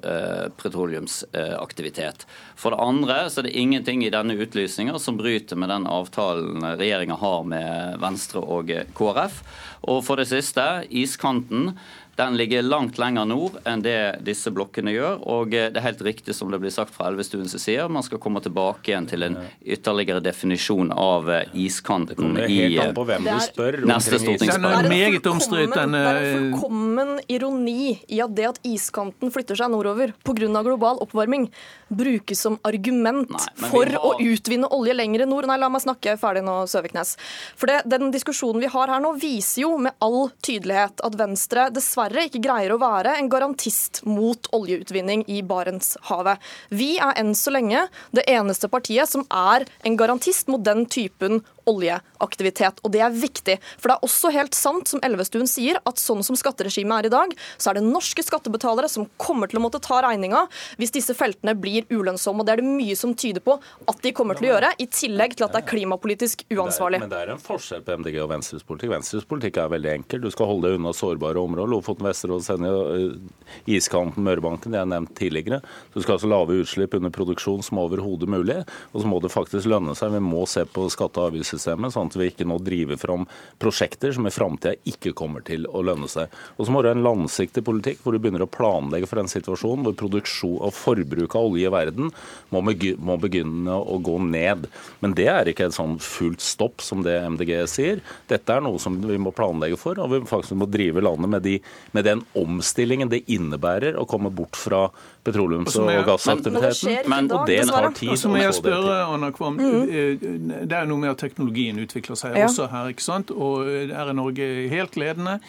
[0.62, 2.26] petroleumsaktivitet.
[2.60, 6.66] For det andre så er det ingenting i denne utlysninga som bryter med den avtalen
[6.78, 9.42] regjeringa har med Venstre og KrF.
[9.88, 11.72] Og for det siste, iskanten
[12.18, 15.20] den ligger langt lenger nord enn det disse blokkene gjør.
[15.30, 18.42] Og det er helt riktig som det blir sagt fra Elvestuens side, man skal komme
[18.44, 24.48] tilbake igjen til en ytterligere definisjon av eh, iskanten i neste stortingsperiode.
[24.48, 25.76] Det er meget omstridt.
[25.76, 30.50] Det er en fullkommen ironi i at det at iskanten flytter seg nordover pga.
[30.66, 31.48] global oppvarming,
[31.88, 34.02] brukes som argument Nei, for har...
[34.02, 35.48] å utvinne olje lenger nord.
[35.50, 37.16] Nei, la meg snakke ferdig nå, Søviknes.
[37.56, 41.70] For det, Den diskusjonen vi har her nå, viser jo med all tydelighet at Venstre
[41.74, 46.40] dessverre dessverre ikke greier å være en garantist mot oljeutvinning i Barentshavet.
[46.70, 51.42] Vi er enn så lenge det eneste partiet som er en garantist mot den typen
[51.70, 52.82] oljeaktivitet.
[52.84, 53.58] Og det er viktig.
[53.78, 57.14] For det er også helt sant, som Elvestuen sier, at sånn som skatteregimet er i
[57.14, 60.46] dag, så er det norske skattebetalere som kommer til å måtte ta regninga
[60.80, 62.42] hvis disse feltene blir ulønnsomme.
[62.42, 64.88] Og det er det mye som tyder på at de kommer til å gjøre, i
[64.92, 67.02] tillegg til at det er klimapolitisk uansvarlig.
[67.04, 68.94] Men det er en forskjell på MDG og Venstres politikk.
[68.96, 70.24] Venstres politikk er veldig enkel.
[70.24, 71.72] Du skal holde deg unna sårbare områder.
[71.72, 75.62] Lofoten, Vesterålen, Senja, eh, iskanten, Mørebanken, det er nevnt tidligere.
[75.94, 78.60] Du skal altså lave utslipp under produksjon som overhodet mulig.
[78.94, 80.14] Og så må det faktisk lønne seg.
[80.16, 83.26] Vi må se på skatte- og skattesystemet, sånn at vi ikke nå driver fram
[83.60, 86.30] prosjekter som i framtida ikke kommer til å lønne seg.
[86.58, 89.32] Og så må du ha en langsiktig politikk hvor du begynner å planlegge for en
[89.32, 92.12] situasjon hvor produksjon og forbruk av olje i verden
[92.54, 94.68] må, må begynne å gå ned.
[95.02, 98.04] Men det er ikke et sånn fullt stopp som det MDG sier.
[98.30, 101.46] Dette er noe som vi må planlegge for, og vi faktisk må drive landet med,
[101.46, 101.58] de,
[101.96, 104.88] med den omstillingen det innebærer å komme bort fra
[105.28, 107.10] petroleums- og gassaktiviteten.
[107.12, 108.14] Men, og det tar tid.
[108.16, 110.54] Og så må jeg spørre, Anna Kvam, mm.
[110.68, 112.50] det er noe med at teknologien utvikler seg ja.
[112.50, 113.34] også her, ikke sant?
[113.36, 115.40] og her er Norge helt ledende.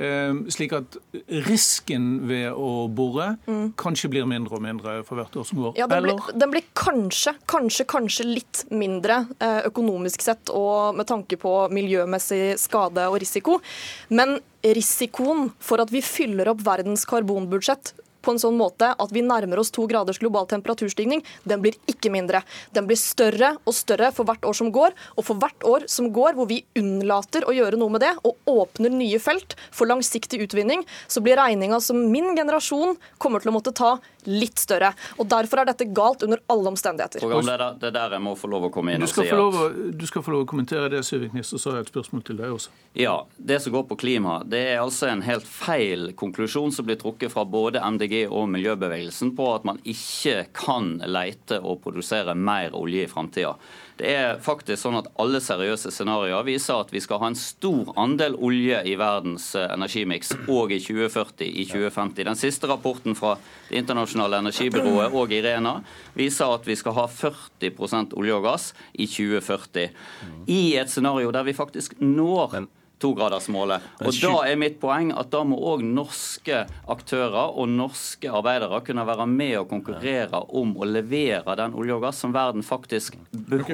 [0.00, 0.94] Ehm, slik at
[1.44, 3.74] risken ved å bore mm.
[3.76, 5.74] kanskje blir mindre og mindre for hvert år som går?
[5.76, 11.10] Ja, den blir, den blir, kanskje, kanskje, kanskje litt mindre eh, økonomisk sett og med
[11.10, 13.58] tanke på miljømessig skade og risiko.
[14.08, 17.92] Men risikoen for at vi fyller opp verdens karbonbudsjett
[18.22, 22.12] på en sånn måte at vi nærmer oss to graders global temperaturstigning, den blir ikke
[22.12, 22.42] mindre.
[22.74, 24.96] Den blir større og større for hvert år som går.
[25.16, 28.38] Og for hvert år som går hvor vi unnlater å gjøre noe med det, og
[28.50, 33.56] åpner nye felt for langsiktig utvinning, så blir regninga som min generasjon kommer til å
[33.58, 33.96] måtte ta,
[34.28, 34.92] litt større.
[35.18, 37.24] Og Derfor er dette galt under alle omstendigheter.
[37.24, 40.22] Det er der jeg må få lov å komme inn og si at Du skal
[40.22, 42.70] få lov å kommentere det, Søviknes, og så har jeg et spørsmål til deg også.
[42.98, 47.00] Ja, Det som går på klima, det er altså en helt feil konklusjon som blir
[47.00, 52.34] trukket fra både MDG MDG og miljøbevegelsen på at man ikke kan leite og produsere
[52.34, 53.54] mer olje i framtida.
[53.96, 57.92] Det er faktisk sånn at Alle seriøse scenarioer viser at vi skal ha en stor
[58.00, 62.24] andel olje i verdens eh, energimiks òg i 2040, i 2050.
[62.26, 63.36] Den siste rapporten fra
[63.68, 65.78] Det internasjonale energibyrået og Irena
[66.14, 69.88] viser at vi skal ha 40% olje og gass i 2040.
[70.46, 72.66] I et scenario der vi faktisk når
[73.02, 73.84] togradersmålet.
[74.02, 79.06] Og Da er mitt poeng at da må òg norske aktører og norske arbeidere kunne
[79.08, 83.18] være med og konkurrere om å levere den olje og gass som verden faktisk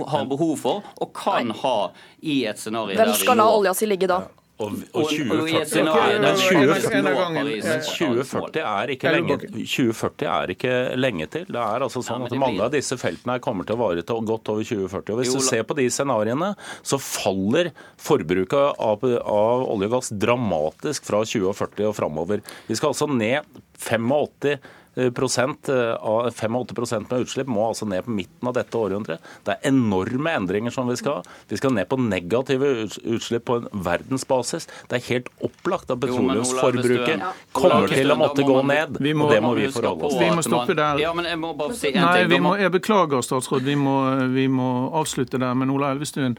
[0.08, 1.78] har behov for, og kan ha
[2.22, 4.22] i et scenario Hvem skal la olja si ligge da?
[4.58, 11.44] Og, og 2040, men 2040 er ikke lenge, 2040 er ikke lenge til.
[11.46, 14.50] Det er altså sånn at Mange av disse feltene kommer til å vare til godt
[14.50, 15.14] over 2040.
[15.14, 16.50] og Hvis du ser på de scenarioene,
[16.82, 17.70] så faller
[18.02, 22.42] forbruket av, av olje og gass dramatisk fra 2040 og framover.
[22.66, 23.40] Vi skal altså ned
[23.78, 24.58] 85 prosent eh,
[24.98, 29.24] av 85% med utslipp må altså ned på midten av dette århundret.
[29.46, 31.36] Det er enorme endringer som vi skal ha.
[31.48, 32.70] Vi skal ned på negative
[33.04, 34.68] utslipp på en verdensbasis.
[34.90, 37.22] Det er helt opplagt at petroleumsforbruket
[37.56, 38.98] kommer til å måtte gå ned.
[38.98, 40.26] og det må vi forholde oss til.
[40.26, 41.04] Vi må stoppe der.
[41.04, 42.42] Ja, men jeg må bare si en Nei, ting.
[42.42, 43.64] Må, jeg beklager, statsråd.
[43.68, 43.96] Vi må,
[44.34, 44.68] vi må
[44.98, 45.54] avslutte der.
[45.58, 46.36] Men Ola Elvestuen,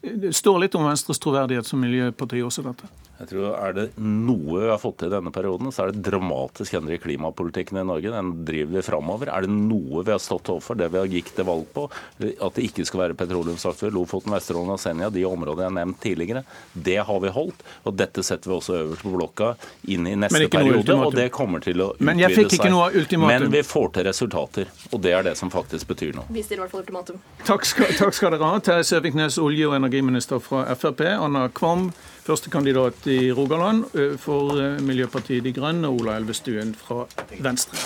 [0.00, 2.88] det står litt om Venstres troverdighet som miljøparti også, dette?
[3.20, 6.00] Jeg tror Er det noe vi har fått til i denne perioden, så er det
[6.06, 8.12] dramatisk endring i klimapolitikken i Norge.
[8.14, 9.28] Den driver vi framover.
[9.28, 12.56] Er det noe vi har stått overfor, det vi har gikk til valg på, at
[12.56, 16.44] det ikke skal være petroleumsaktivitet, Lofoten, Vesterålen og Senja, de områdene jeg har nevnt tidligere,
[16.72, 17.64] det har vi holdt.
[17.84, 19.50] Og dette setter vi også øverst på blokka
[19.92, 23.34] inn i neste periode, og det kommer til å Men jeg fikk ikke noe ultimatum.
[23.34, 26.24] Men vi får til resultater, og det er det som faktisk betyr noe.
[26.32, 27.20] Vi stiller i hvert fall ultimatum.
[27.44, 31.90] Takk skal, takk skal dere ha Terje Søviknes, olje- og energiminister fra Frp, Anna Kvam,
[32.26, 33.84] førstekandidat i Rogaland
[34.22, 37.04] for Miljøpartiet De Grønne, Ola Elvestuen fra
[37.40, 37.78] Venstre.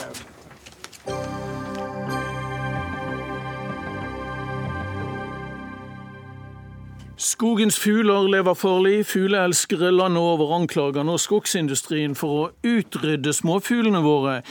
[7.25, 9.07] Skogens fugler lever farlig.
[9.07, 14.43] Fugleelskere landet over anklager nå skogsindustrien for å utrydde småfuglene våre.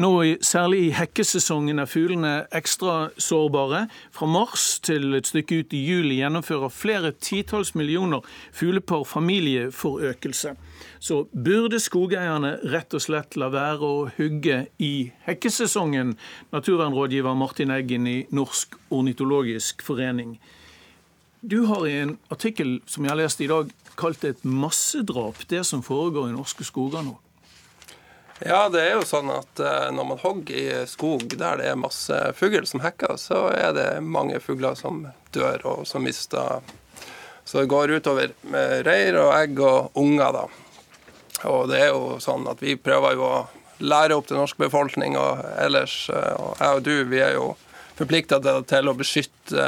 [0.00, 0.08] Nå,
[0.40, 3.82] særlig i hekkesesongen er fuglene ekstra sårbare.
[4.08, 8.24] Fra mars til et stykke ut i juli gjennomfører flere titalls millioner
[8.56, 10.54] fuglepar familieforøkelse.
[10.96, 16.14] Så burde skogeierne rett og slett la være å hugge i hekkesesongen?
[16.56, 20.38] Naturvernrådgiver Martin Eggen i Norsk ornitologisk forening.
[21.42, 23.68] Du har i en artikkel som jeg har lest i dag,
[24.00, 27.18] kalt det et massedrap, det som foregår i norske skoger nå.
[28.44, 31.78] Ja, det er jo sånn at eh, når man hogger i skog der det er
[31.78, 36.64] masse fugl som hekker, så er det mange fugler som dør og som mister
[37.44, 40.44] Så det går utover med reir og egg og unger, da.
[41.50, 43.40] Og det er jo sånn at vi prøver jo å
[43.82, 47.48] lære opp den norske befolkning og ellers, eh, og jeg og du, vi er jo
[47.98, 49.66] forplikta til å beskytte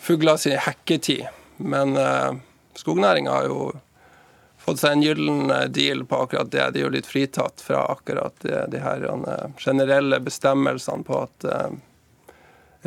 [0.00, 1.26] fugler sin hekketid.
[1.58, 1.96] Men
[2.78, 3.72] skognæringa har jo
[4.64, 6.70] fått seg en gyllen eh, deal på akkurat det.
[6.74, 11.46] De er jo litt fritatt fra akkurat de, de her uh, generelle bestemmelsene på at
[11.48, 11.68] uh,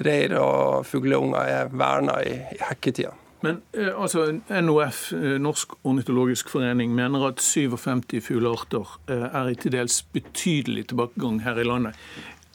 [0.06, 3.14] reir og fugleunger er verna i, i hekketida.
[3.46, 3.60] Men
[3.94, 11.44] altså, NOF, Norsk ornitologisk forening, mener at 57 fuglearter er i til dels betydelig tilbakegang
[11.46, 12.00] her i landet.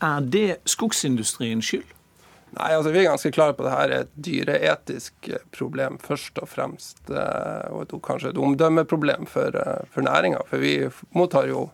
[0.03, 1.87] Er det skogsindustriens skyld?
[2.53, 6.41] Nei, altså Vi er ganske klare på at dette er et dyreetisk eh, problem først
[6.43, 7.01] og fremst.
[7.09, 10.43] Eh, og et, kanskje et omdømmeproblem for, eh, for næringa.
[10.51, 10.75] For vi
[11.17, 11.71] mottar jo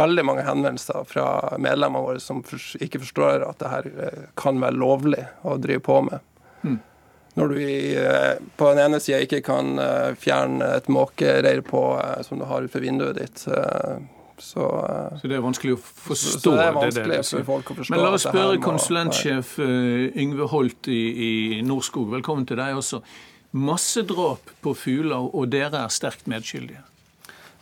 [0.00, 1.26] veldig mange henvendelser fra
[1.60, 2.40] medlemmene våre som
[2.82, 3.90] ikke forstår at det her
[4.40, 6.24] kan være lovlig å drive på med.
[6.64, 6.80] Mm.
[7.38, 7.60] Når du
[8.58, 9.76] på den ene sida ikke kan
[10.18, 11.82] fjerne et måkereir på
[12.26, 13.46] som du har utenfor vinduet ditt,
[14.38, 16.38] så, uh, så, det er vanskelig å forstå?
[16.40, 17.94] Så det er vanskelig det, for folk å forstå.
[17.94, 23.02] Men la oss spørre konsulentsjef uh, Yngve Holt i, i Norskog, velkommen til deg også.
[23.54, 26.82] Massedrap på fugler, og dere er sterkt medskyldige?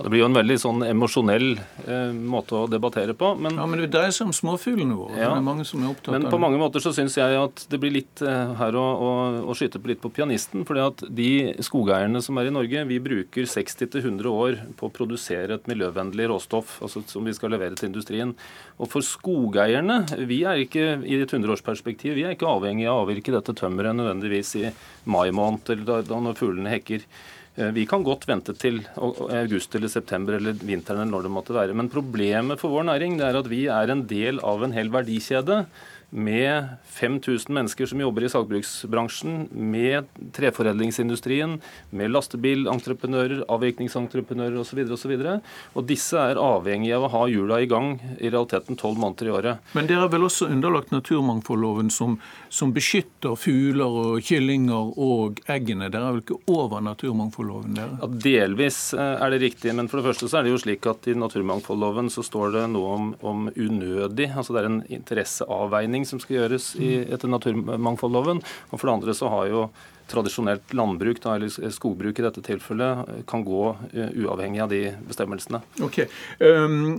[0.03, 1.53] Det blir jo en veldig sånn emosjonell
[1.87, 3.33] eh, måte å debattere på.
[3.39, 5.15] Men, ja, men det dreier seg om småfuglene våre.
[5.15, 7.37] Ja, det er mange som er opptatt men av på mange måter så syns jeg
[7.39, 9.11] at det blir litt eh, her å, å,
[9.47, 10.65] å, skyte på litt på pianisten.
[10.69, 11.29] fordi at de
[11.63, 16.81] skogeierne som er i Norge, vi bruker 60-100 år på å produsere et miljøvennlig råstoff
[16.83, 18.35] altså som vi skal levere til industrien.
[18.83, 23.07] Og for skogeierne, vi er ikke i et hundreårsperspektiv, vi er ikke avhengig av å
[23.07, 24.67] avvirke dette tømmeret nødvendigvis i
[25.05, 27.07] mai måned eller da, da når fuglene hekker.
[27.55, 31.57] Eh, vi kan godt vente til august eller september eller vinteren eller når det måtte
[31.57, 31.77] være.
[31.77, 35.65] Men problemet for vår næring er at vi er en del av en hel verdikjede
[36.13, 41.59] med 5000 mennesker som jobber i sagbruksbransjen, med treforedlingsindustrien,
[41.91, 44.85] med lastebilentreprenører, avvirkningsentreprenører osv.
[45.13, 45.41] videre
[45.75, 49.29] Og og disse er avhengige av å ha hjula i gang i realiteten tolv måneder
[49.29, 49.73] i året.
[49.75, 52.19] Men dere er vel også underlagt naturmangfoldloven som,
[52.53, 55.91] som beskytter fugler og kyllinger og eggene?
[55.91, 57.75] Dere er vel ikke over naturmangfoldloven?
[57.79, 57.99] dere?
[57.99, 60.87] Ja, delvis eh, er det riktig, men for det første så er det jo slik
[60.91, 66.02] at i naturmangfoldloven så står det noe om, om unødig, altså det er en interesseavveining
[66.03, 68.43] vurdering som skal gjøres i, etter naturmangfoldloven.
[68.71, 69.69] Og for det andre så har jo
[70.13, 75.63] tradisjonelt landbruk, da, eller skogbruk i dette tilfellet, kan gå uh, uavhengig av de bestemmelsene.
[75.81, 76.03] Ok.
[76.41, 76.99] Um,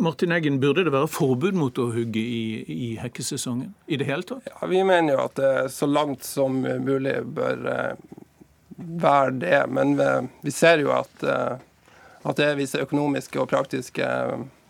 [0.00, 4.22] Martin Eggen, burde det være forbud mot å hugge i, i hekkesesongen i det hele
[4.22, 4.46] tatt?
[4.46, 7.96] Ja, Vi mener jo at det så langt som mulig bør
[8.76, 9.64] være det.
[9.72, 9.96] Men
[10.44, 14.06] vi ser jo at, at det er visse økonomiske og praktiske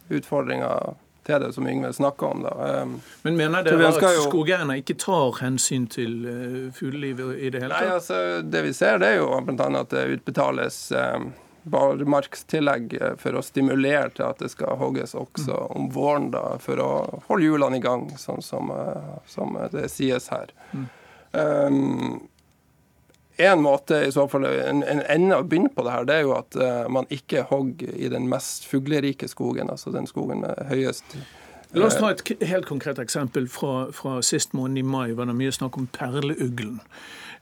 [0.09, 0.95] utfordringer
[1.27, 2.45] til det som Yngve snakker om.
[2.47, 2.83] Da.
[2.83, 4.27] Um, Men mener dere at jo...
[4.29, 7.89] skogeierne ikke tar hensyn til uh, fuglelivet i det hele tatt?
[7.89, 9.69] Nei, altså, Det vi ser, det er jo bl.a.
[9.81, 11.33] at det utbetales um,
[11.67, 15.75] barmarkstillegg uh, for å stimulere til at det skal hogges også mm.
[15.81, 16.93] om våren, da, for å
[17.27, 20.55] holde hjulene i gang, sånn som, uh, som det sies her.
[20.73, 20.89] Mm.
[21.37, 22.29] Um,
[23.39, 26.23] en måte i så fall, en, en ende å begynne på det her, det er
[26.25, 30.63] jo at uh, man ikke hogger i den mest fuglerike skogen, altså den skogen med
[30.71, 31.19] høyest
[31.77, 35.13] La oss ta et helt konkret eksempel fra, fra sist måned i mai.
[35.19, 36.79] var det mye snakk om perleuglen,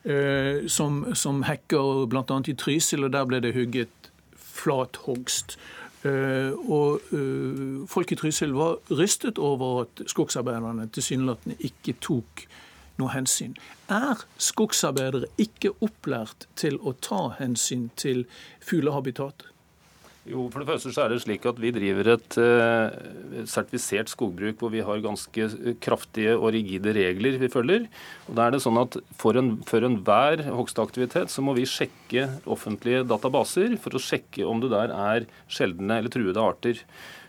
[0.08, 2.40] uh, som, som hekker bl.a.
[2.48, 5.58] i Trysil, og der ble det hugget flathogst.
[6.04, 12.46] Uh, og uh, folk i Trysil var rystet over at skogsarbeiderne tilsynelatende ikke tok
[13.00, 13.56] noe hensyn.
[13.92, 18.24] Er skogsarbeidere ikke opplært til å ta hensyn til
[18.64, 19.48] fuglehabitat?
[20.24, 24.56] Jo, for det første så er det slik at Vi driver et uh, sertifisert skogbruk
[24.62, 27.84] hvor vi har ganske kraftige og rigide regler vi følger.
[28.30, 33.04] Og da er det sånn at For enhver en hogstaktivitet så må vi sjekke offentlige
[33.10, 36.80] databaser for å sjekke om det der er sjeldne eller truede arter.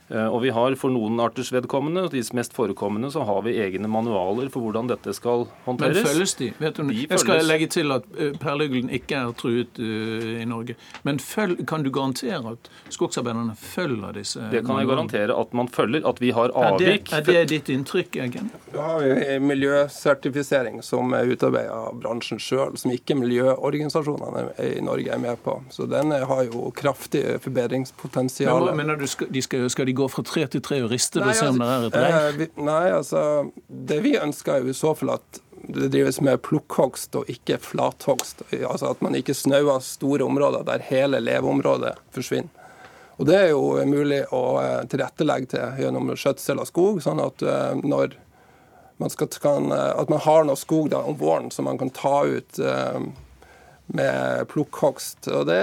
[0.09, 3.55] Eh, og vi har For noen arters vedkommende, og de mest forekommende, så har vi
[3.63, 6.01] egne manualer for hvordan dette skal håndteres.
[6.01, 6.51] Men følges de?
[6.59, 8.03] Vet du, de jeg skal legge til at
[8.41, 10.75] perleuglen perluglen ikke er truet uh, i Norge.
[11.03, 15.67] Men følg, kan du garantere at skogsarbeiderne følger disse Det kan jeg garantere at man
[15.67, 16.05] følger.
[16.05, 17.11] At vi har avvik.
[17.13, 18.51] Er det, er det ditt inntrykk, Eggen?
[18.73, 25.13] Da har vi miljøsertifisering som er utarbeidet av bransjen sjøl, som ikke miljøorganisasjonene i Norge
[25.13, 25.57] er med på.
[25.73, 28.71] Så den har jo kraftig forbedringspotensial.
[28.75, 31.33] Men, men skal, de skal, skal de gå fra tre til tre og rister det
[31.33, 32.17] og se om det er et reir?
[32.19, 33.23] Altså, eh, nei, altså
[33.91, 37.57] Det vi ønsker er jo i så fall at det drives med plukkhogst og ikke
[37.57, 38.43] flathogst.
[38.53, 42.51] Altså at man ikke snauer store områder der hele leveområdet forsvinner.
[43.17, 47.41] Og Det er jo mulig å eh, tilrettelegge til gjennom skjøtsel av skog, sånn at
[47.41, 48.17] eh, når
[48.99, 52.21] man, skal, kan, at man har noe skog da, om våren som man kan ta
[52.23, 52.59] ut
[53.87, 55.27] med plukkhogst.
[55.29, 55.59] Og det,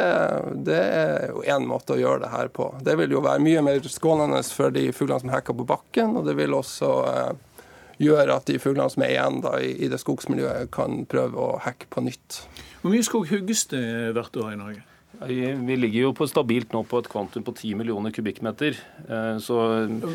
[0.67, 2.69] det, er jo én måte å gjøre det her på.
[2.85, 6.29] Det vil jo være mye mer skånende for de fuglene som hekker på bakken, og
[6.29, 7.67] det vil også eh,
[8.03, 11.61] gjøre at de fuglene som er igjen da, i, i det skogsmiljøet, kan prøve å
[11.67, 12.45] hekke på nytt.
[12.83, 13.85] Hvor mye skog hugges det
[14.17, 14.87] hvert år i Norge?
[15.27, 18.77] Vi ligger jo på stabilt nå på et kvantum på 10 millioner kubikkmeter.
[19.09, 19.57] Eh, så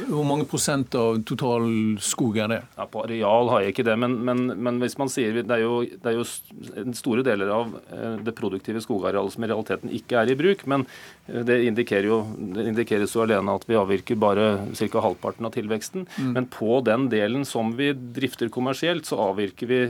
[0.10, 2.60] Hvor mange prosent av total skog er det?
[2.78, 5.64] Ja, på areal har jeg ikke det, men, men, men hvis man sier det er,
[5.64, 10.20] jo, det er, jo, store deler av eh, det produktive skogarealet som i realiteten ikke
[10.22, 10.66] er i bruk.
[10.70, 10.86] Men
[11.28, 12.20] eh, det, indikerer jo,
[12.58, 15.05] det indikeres jo alene at vi avvirker bare ca.
[15.05, 16.08] halvparten av tilveksten.
[16.18, 16.34] Mm.
[16.36, 19.82] Men på den delen som vi drifter kommersielt, så avvirker vi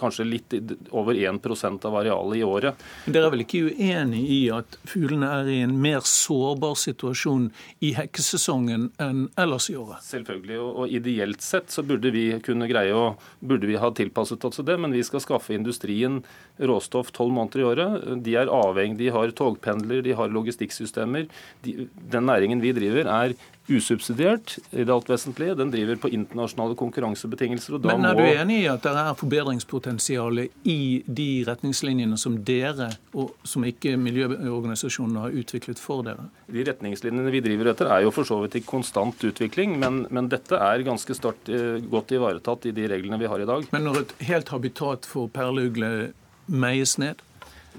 [0.00, 0.54] kanskje litt
[0.90, 2.86] over 1% av arealet i året.
[3.06, 7.48] Dere er vel ikke uenig i at fuglene er i en mer sårbar situasjon
[7.84, 10.04] i hekkesesongen enn ellers i året?
[10.06, 14.62] Selvfølgelig, og, ideelt sett så burde vi kunne greie å burde vi ha tilpasset oss
[14.66, 16.22] det, men vi skal skaffe industrien
[16.56, 18.06] råstoff tolv måneder i året.
[18.24, 21.28] De er avhengig, de har togpendler, de har logistikksystemer.
[21.66, 23.36] De, den næringen vi driver er
[23.68, 25.56] usubsidiert i det alt vesentlige.
[25.58, 27.78] Den driver på internasjonale konkurransebetingelser.
[27.84, 28.22] Men er må...
[28.22, 33.96] du enig i at det er forbedringspotensial i de retningslinjene som dere, og som ikke
[34.00, 36.28] miljøorganisasjonene har utviklet for dere?
[36.52, 40.30] De retningslinjene vi driver etter er jo for så vidt i konstant utvikling, men, men
[40.32, 43.66] dette er ganske start, eh, godt ivaretatt i de reglene vi har i dag.
[43.74, 46.12] Men når et helt habitat for perleugle
[46.46, 47.22] meies ned?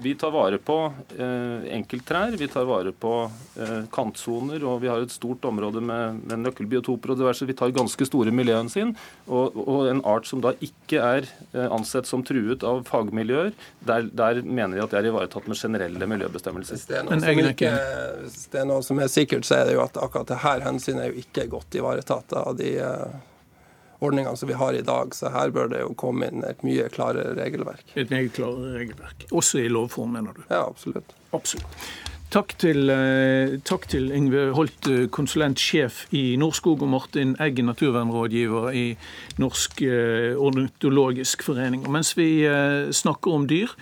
[0.02, 0.76] Vi tar vare på
[1.18, 3.12] eh, enkelttrær, vi tar vare på
[3.58, 7.48] eh, kantsoner, og vi har et stort område med, med nøkkelbiotoper og diverse.
[7.48, 8.94] Vi tar ganske store miljøhensyn.
[9.26, 13.54] Og, og en art som da ikke er eh, ansett som truet av fagmiljøer,
[13.88, 16.78] der, der, mener vi at det er ivaretatt med generelle miljøbestemmelser.
[16.78, 17.72] Hvis det, ikke,
[18.22, 21.08] hvis det er noe som er sikkert, så er det jo at akkurat dette hensynet
[21.08, 23.18] er jo ikke godt ivaretatt av de eh,
[24.00, 25.14] ordningene som vi har i dag.
[25.14, 27.96] Så her bør det jo komme inn et mye klarere regelverk.
[27.96, 29.26] Et mye klarere regelverk.
[29.32, 30.44] Også i lovform, mener du?
[30.48, 31.16] Ja, absolutt.
[31.32, 31.90] Absolutt.
[32.28, 38.68] Takk til, eh, takk til Yngve Holt, eh, konsulentsjef i Norskog, og Martin Eggen, naturvernrådgiver
[38.74, 38.98] i
[39.38, 41.86] Norsk eh, ornitologisk forening.
[41.86, 42.44] Og mens vi
[42.92, 43.72] snakker om dyr,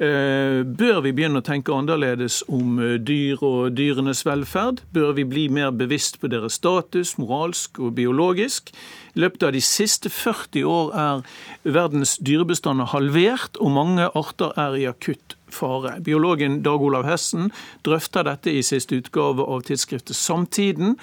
[0.00, 4.80] bør vi begynne å tenke annerledes om dyr og dyrenes velferd?
[4.94, 8.72] Bør vi bli mer bevisst på deres status, moralsk og biologisk?
[9.14, 11.24] I løpet av de siste 40 år er
[11.64, 15.96] verdens dyrebestander halvert, og mange arter er i akutt fare.
[16.04, 17.50] Biologen Dag Olav Hessen
[17.86, 20.96] drøfter dette i siste utgave av tidsskriftet Samtiden.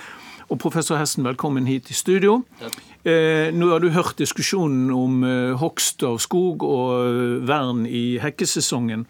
[0.48, 2.40] Og professor Hessen, velkommen hit i studio.
[3.08, 8.18] Eh, nå har du hørt diskusjonen om eh, hogst av skog og eh, vern i
[8.24, 9.06] hekkesesongen.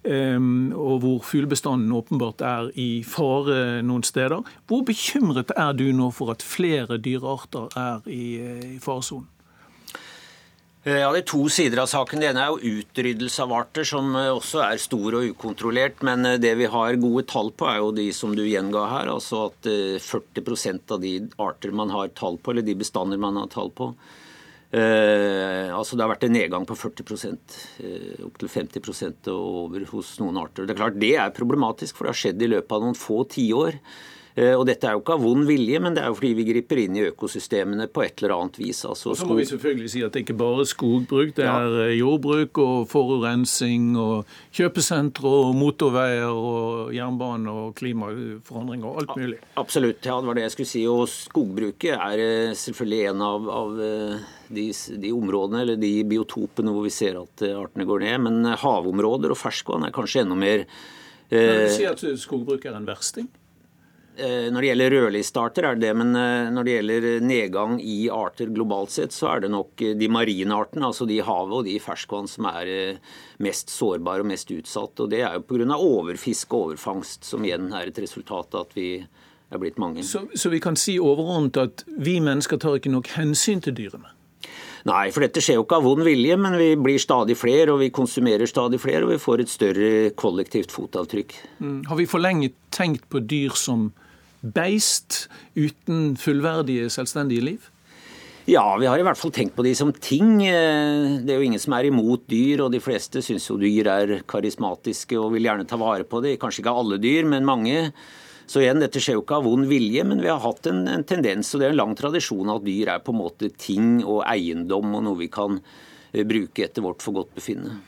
[0.00, 0.38] Eh,
[0.72, 4.40] og hvor fuglebestanden åpenbart er i fare noen steder.
[4.70, 9.28] Hvor bekymret er du nå for at flere dyrearter er i, eh, i faresonen?
[10.84, 12.20] Eh, ja, Det er to sider av saken.
[12.20, 16.00] Det ene er jo utryddelse av arter, som eh, også er stor og ukontrollert.
[16.02, 19.12] Men det vi har gode tall på, er jo de som du gjenga her.
[19.12, 19.68] Altså at
[20.00, 23.92] 40% av de arter man har tall på, eller de bestander man har tall på,
[24.76, 30.14] eh, altså Det har vært en nedgang på 40% eh, opptil 50 og over hos
[30.22, 30.66] noen arter.
[30.66, 33.22] Det er klart det er problematisk, for det har skjedd i løpet av noen få
[33.30, 33.80] tiår.
[34.38, 36.46] Eh, og dette er jo ikke av vond vilje, men det er jo fordi vi
[36.46, 38.84] griper inn i økosystemene på et eller annet vis.
[38.86, 41.66] Altså, og så må vi selvfølgelig si at det ikke bare er skogbruk, det er
[41.66, 41.86] ja.
[41.88, 49.40] Eh, jordbruk og forurensning og kjøpesentre og motorveier og jernbane og klimaforandringer og alt mulig.
[49.60, 50.84] Absolutt, ja, det var det jeg skulle si.
[50.90, 56.86] Og skogbruket er eh, selvfølgelig en av, av de, de, områdene eller de biotopene hvor
[56.86, 58.16] vi ser at artene går ned.
[58.28, 62.78] Men havområder og ferskvann er kanskje enda mer eh, Vil du si at skogbruk er
[62.78, 63.26] en versting?
[64.16, 67.96] Eh, når det gjelder rødlistearter, er det det, men eh, når det gjelder nedgang i
[68.12, 71.66] arter globalt sett, så er det nok de marine artene, altså de i havet og
[71.68, 73.00] de i ferskvann, som er
[73.40, 75.00] mest sårbare og mest utsatt.
[75.00, 75.78] Og Det er jo pga.
[75.78, 78.90] overfiske og overfangst, som igjen er et resultat av at vi
[79.50, 80.04] er blitt mange.
[80.06, 84.14] Så, så vi kan si overordnet at vi mennesker tar ikke nok hensyn til dyrene?
[84.88, 87.82] Nei, for dette skjer jo ikke av vond vilje, men vi blir stadig flere, og
[87.82, 91.34] vi konsumerer stadig flere, og vi får et større kollektivt fotavtrykk.
[91.60, 91.80] Mm.
[91.90, 93.90] Har vi for lenge tenkt på dyr som
[94.40, 95.26] beist
[95.58, 97.68] uten fullverdige, selvstendige liv?
[98.48, 100.40] Ja, vi har i hvert fall tenkt på de som ting.
[100.48, 103.90] Eh, det er jo ingen som er imot dyr, og de fleste syns jo dyr
[103.92, 106.38] er karismatiske og vil gjerne ta vare på det.
[106.40, 107.90] Kanskje ikke alle dyr, men mange.
[108.50, 111.04] Så igjen, dette skjer jo ikke av vond vilje, men vi har hatt en, en
[111.06, 114.24] tendens, og det er en lang tradisjon at dyr er på en måte ting og
[114.26, 117.78] eiendom og noe vi kan eh, bruke etter vårt forgodtbefinnende.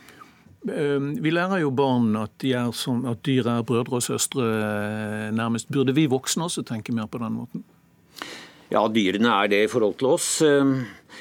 [0.70, 5.28] Ehm, vi lærer jo barn at, er som, at dyr er brødre og søstre eh,
[5.34, 5.66] nærmest.
[5.74, 7.66] Burde vi voksne også tenke mer på den måten?
[8.70, 10.28] Ja, dyrene er det i forhold til oss.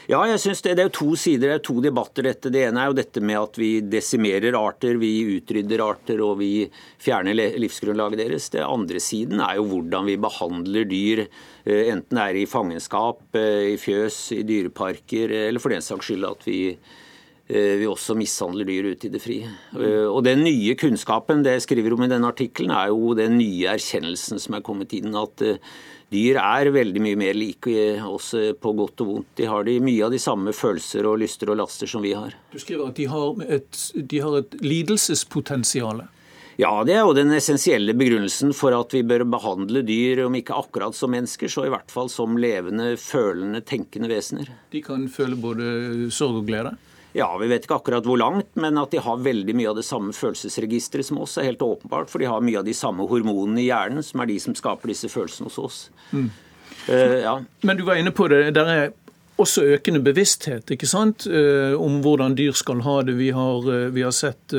[0.10, 2.50] Ja, jeg synes det, det er to sider, det er to debatter dette.
[2.54, 6.66] Det ene er jo dette med at vi desimerer arter, vi utrydder arter og vi
[7.02, 8.50] fjerner livsgrunnlaget deres.
[8.54, 11.26] Det andre siden er jo hvordan vi behandler dyr,
[11.66, 16.10] eh, enten det er i fangenskap, eh, i fjøs, i dyreparker, eller for den saks
[16.10, 16.62] skyld at vi
[17.52, 19.50] Eh, vi også mishandler dyr ute i det frie.
[19.76, 23.36] Eh, og Den nye kunnskapen det jeg skriver om i denne artikkelen, er jo den
[23.42, 25.12] nye erkjennelsen som er kommet inn.
[25.20, 25.60] At eh,
[26.12, 27.76] dyr er veldig mye mer like
[28.08, 29.30] oss på godt og vondt.
[29.40, 32.36] De har de, mye av de samme følelser og lyster og laster som vi har.
[32.52, 36.04] Du skriver at de har et, de har et lidelsespotensial.
[36.60, 40.58] Ja, det er jo den essensielle begrunnelsen for at vi bør behandle dyr, om ikke
[40.60, 44.52] akkurat som mennesker, så i hvert fall som levende, følende, tenkende vesener.
[44.74, 46.76] De kan føle både sorg og glede?
[47.14, 49.84] Ja, Vi vet ikke akkurat hvor langt, men at de har veldig mye av det
[49.88, 52.10] samme følelsesregisteret som oss, er helt åpenbart.
[52.12, 54.94] For de har mye av de samme hormonene i hjernen, som er de som skaper
[54.94, 55.82] disse følelsene hos oss.
[56.16, 56.30] Mm.
[56.88, 57.36] Uh, ja.
[57.68, 58.46] Men du var inne på det.
[58.56, 58.94] Der er
[59.42, 63.18] også økende bevissthet ikke sant, uh, om hvordan dyr skal ha det.
[63.20, 64.56] Vi har, uh, vi har sett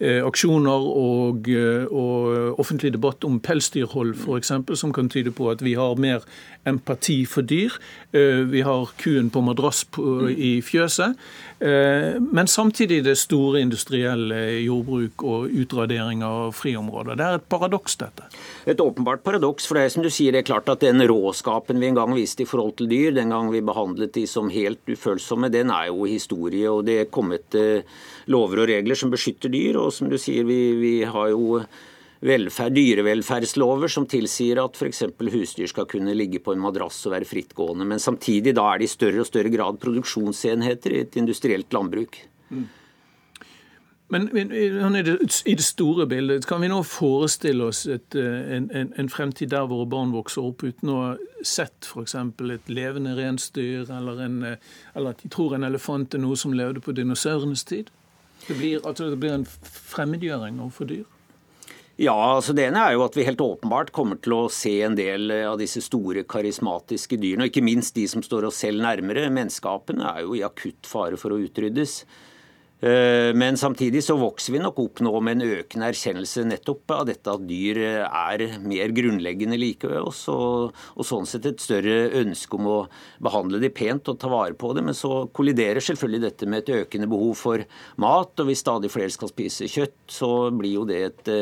[0.00, 1.48] aksjoner og,
[1.88, 6.26] og, offentlig debatt om pelsdyrhold f.eks., som kan tyde på at vi har mer
[6.68, 7.72] empati for dyr.
[8.12, 9.84] Vi har kuen på madrass
[10.36, 11.16] i fjøset.
[11.58, 17.16] Eh, men samtidig det store industrielle jordbruk og utradering av friområder.
[17.16, 18.28] Det er et paradoks, dette.
[18.68, 19.68] Et åpenbart paradoks.
[19.68, 22.12] For det er som du sier, det er klart at den råskapen vi en gang
[22.16, 25.88] viste i forhold til dyr, den gang vi behandlet de som helt ufølsomme, den er
[25.88, 26.68] jo historie.
[26.68, 27.88] Og det er kommet eh,
[28.32, 29.80] lover og regler som beskytter dyr.
[29.80, 31.60] Og som du sier, vi, vi har jo
[32.26, 35.04] velferd, dyrevelferdslover som tilsier at f.eks.
[35.20, 37.86] husdyr skal kunne ligge på en madrass og være frittgående.
[37.88, 42.18] Men samtidig da er det i større og større grad produksjonsenheter i et industrielt landbruk.
[42.50, 42.66] Mm.
[44.08, 49.08] Men i det store bildet, kan vi nå forestille oss et, eh, en, en, en,
[49.10, 51.08] fremtid der våre barn vokser opp uten å ha
[51.42, 52.14] sett f.eks.
[52.14, 56.84] et levende reinsdyr, eller, en, eller, at de tror en elefant er noe som levde
[56.84, 57.90] på dinosaurenes tid?
[58.46, 61.04] Det blir, altså det blir en fremmedgjøring overfor dyr?
[61.96, 64.98] Ja, altså Det ene er jo at vi helt åpenbart kommer til å se en
[64.98, 67.46] del av disse store karismatiske dyrene.
[67.46, 69.30] Og ikke minst de som står oss selv nærmere.
[69.32, 72.02] Menneskapene er jo i akutt fare for å utryddes.
[72.80, 77.06] Eh, men samtidig så vokser vi nok opp nå med en økende erkjennelse nettopp av
[77.08, 82.10] dette at dyr er mer grunnleggende like ved oss, og, og sånn sett et større
[82.20, 82.78] ønske om å
[83.24, 84.84] behandle de pent og ta vare på det.
[84.84, 87.64] Men så kolliderer selvfølgelig dette med et økende behov for
[88.02, 91.32] mat, og hvis stadig flere skal spise kjøtt, så blir jo det et,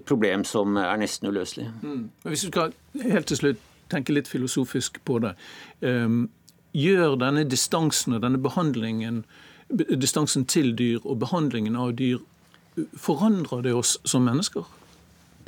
[0.00, 1.68] et problem som er nesten uløselig.
[1.84, 2.06] Mm.
[2.24, 2.72] Hvis du skal
[3.04, 5.34] helt til slutt tenke litt filosofisk på det.
[5.82, 6.28] Um,
[6.76, 9.24] gjør denne distansen og denne behandlingen
[9.70, 12.20] distansen til dyr og behandlingen av dyr,
[12.98, 14.66] forandrer det oss som mennesker?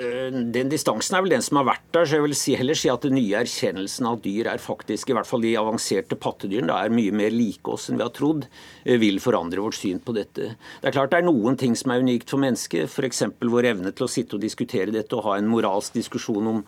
[0.01, 2.07] Eh, den distansen er vel den som har vært der.
[2.09, 5.13] så jeg vil si, heller si at Den nye erkjennelsen av dyr er faktisk, i
[5.13, 8.47] hvert fall de avanserte pattedyrene, er mye mer like oss enn vi har trodd,
[8.85, 10.57] eh, vil forandre vårt syn på dette.
[10.81, 13.23] Det er klart det er noen ting som er unikt for mennesket, f.eks.
[13.41, 16.65] vår evne til å sitte og diskutere dette og ha en moralsk diskusjon om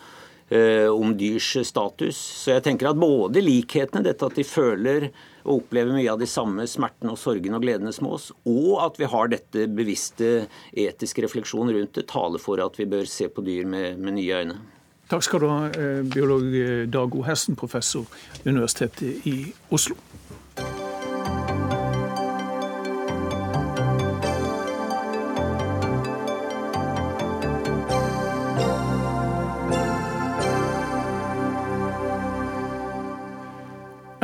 [0.90, 2.18] om dyrs status.
[2.18, 5.08] Så jeg tenker at både likhetene, dette at de føler
[5.44, 8.96] og opplever mye av de samme smertene og sorgene og gledene som oss, og at
[9.00, 13.44] vi har dette bevisste etiske refleksjon rundt det, taler for at vi bør se på
[13.44, 14.58] dyr med, med nye øyne.
[15.10, 16.46] Takk skal du ha, eh, biolog
[16.88, 17.24] Dag O.
[17.26, 18.06] Hessen, professor
[18.46, 19.98] Universitetet i Oslo.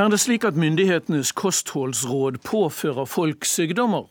[0.01, 4.07] Er det slik at myndighetenes kostholdsråd påfører folk sykdommer?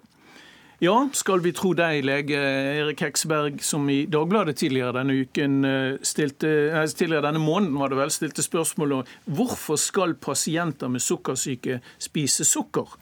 [0.86, 5.96] Ja, skal vi tro deg, lege Erik Heksberg, som i Dagbladet tidligere denne uken eh,
[6.06, 6.52] stilte,
[6.94, 12.46] tidligere denne måneden var det vel, stilte spørsmål om hvorfor skal pasienter med sukkersyke spise
[12.46, 12.94] sukker?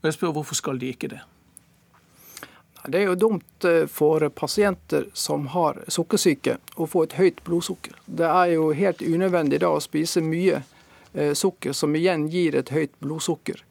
[0.00, 1.20] Og jeg spør hvorfor skal de ikke det?
[2.88, 8.00] Det er jo dumt eh, for pasienter som har sukkersyke å få et høyt blodsukker.
[8.08, 10.76] Det er jo helt unødvendig da å spise mye sukker,
[11.72, 13.64] som igjen gir et høyt blodsukker.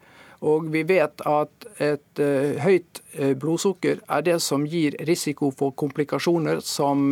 [0.43, 5.75] Og vi vet at et uh, høyt uh, blodsukker er det som gir risiko for
[5.75, 7.09] komplikasjoner som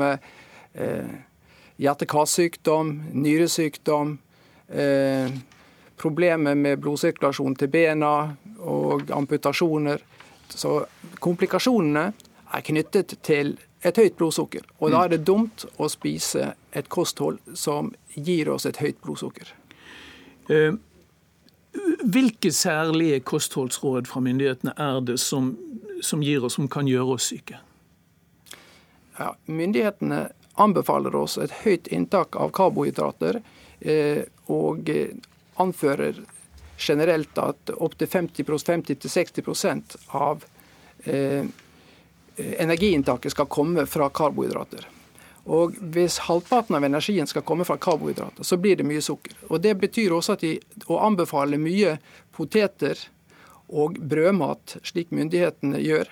[1.78, 4.12] hjerte-karsykdom, nyresykdom,
[5.98, 8.12] problemer med blodsirkulasjon til bena
[8.62, 10.04] og amputasjoner.
[10.54, 10.76] Så
[11.24, 12.06] komplikasjonene
[12.54, 13.56] er knyttet til
[13.86, 14.66] et høyt blodsukker.
[14.80, 19.57] Og da er det dumt å spise et kosthold som gir oss et høyt blodsukker.
[20.48, 25.52] Hvilke særlige kostholdsråd fra myndighetene er det som,
[26.02, 27.60] som gir oss, som kan gjøre oss syke?
[29.18, 30.28] Ja, myndighetene
[30.58, 33.42] anbefaler oss et høyt inntak av karbohydrater,
[33.80, 34.24] eh,
[34.54, 35.14] og eh,
[35.62, 36.20] anfører
[36.78, 40.46] generelt at opptil 50-60% av
[41.06, 41.46] eh,
[42.38, 44.86] energiinntaket skal komme fra karbohydrater.
[45.48, 49.38] Og Hvis halvparten av energien skal komme fra karbohydrater, så blir det mye sukker.
[49.48, 51.98] Og Det betyr også at de, å anbefale mye
[52.36, 53.00] poteter
[53.68, 56.12] og brødmat, slik myndighetene gjør,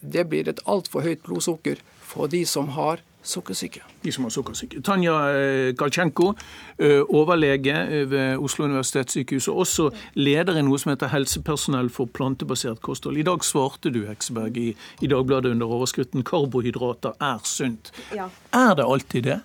[0.00, 3.82] det blir et altfor høyt blodsukker for de som har sukkersyke.
[4.02, 4.82] De som har sukkersyke.
[4.86, 6.32] Tanja eh, Galchenko,
[6.78, 12.80] eh, overlege ved Oslo universitetssykehus, og også leder i noe som heter Helsepersonell for plantebasert
[12.84, 13.18] kosthold.
[13.18, 14.70] I dag svarte du Hekseberg, i,
[15.02, 17.92] i Dagbladet under overskriften 'Karbohydrater er sunt'.
[18.14, 18.30] Ja.
[18.52, 19.40] Er det alltid det?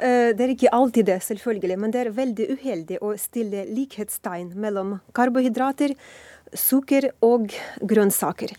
[0.00, 4.54] Eh, det er ikke alltid det, selvfølgelig, men det er veldig uheldig å stille likhetstegn
[4.56, 5.92] mellom karbohydrater
[6.56, 7.50] sukker og
[7.86, 8.52] grønnsaker.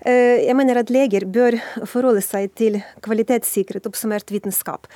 [0.00, 1.56] Eh, jeg mener at leger bør
[1.88, 4.86] forholde seg til kvalitetssikret oppsummert vitenskap.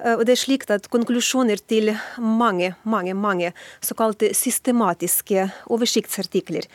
[0.00, 6.66] Eh, og det er slik at Konklusjoner til mange mange, mange såkalte systematiske oversiktsartikler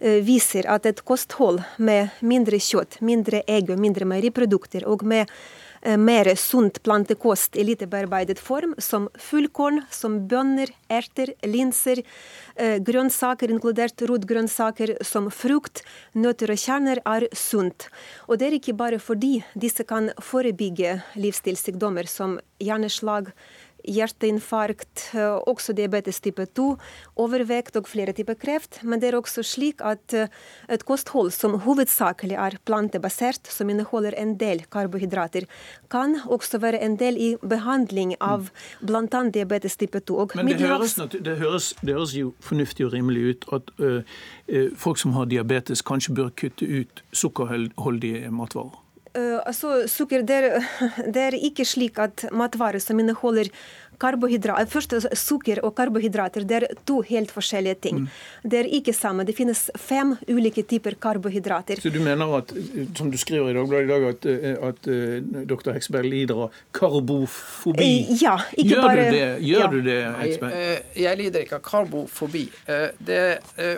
[0.00, 5.30] eh, viser at et kosthold med mindre kjøtt, mindre egg og mindre meieriprodukter og med
[5.82, 12.02] mer sunt plantekost i lite bearbeidet form, som fullkorn, som bønner, erter, linser,
[12.56, 15.82] eh, grønnsaker, inkludert rotgrønnsaker som frukt,
[16.14, 17.88] nøtter og kjerner, er sunt.
[18.28, 23.32] Og det er ikke bare fordi disse kan forebygge livsstilssykdommer som hjerneslag,
[23.88, 26.76] hjerteinfarkt, eh, også diabetes type 2,
[27.22, 28.80] overvekt og flere typer kreft.
[28.82, 30.28] Men det er også slik at eh,
[30.68, 35.48] et kosthold som hovedsakelig er plantebasert, som inneholder en del karbohydrater,
[35.90, 39.22] kan også være en del i behandling av bl.a.
[39.32, 40.28] diabetes type 2.
[40.34, 43.90] Men det høres, det, høres, det høres, jo fornuftig og rimelig ut at ø,
[44.48, 48.78] ø, folk som har diabetes, kanskje bør kutte ut sukkerholdige matvarer?
[49.12, 50.54] Uh, altså, sukker, det er,
[51.14, 53.50] det er, ikke slik at matvarer som inneholder
[54.00, 58.00] karbohydrater Først sukker og karbohydrater det er to helt forskjellige ting.
[58.02, 58.08] Mm.
[58.50, 59.26] Det er ikke samme.
[59.28, 61.80] Det finnes fem ulike typer karbohydrater.
[61.82, 62.54] Så du mener at,
[62.98, 64.26] som du skriver i Dagbladet i dag, at,
[64.70, 65.72] at, at dr.
[65.76, 67.92] Heksberg lider av karbofobi?
[68.22, 69.06] Ja, ikke Gjør bare...
[69.06, 69.30] Du det?
[69.46, 69.70] Gjør ja.
[69.70, 70.58] du det, Heksberg?
[70.58, 72.46] Jeg, jeg lider ikke av karbofobi.
[72.98, 73.24] Det,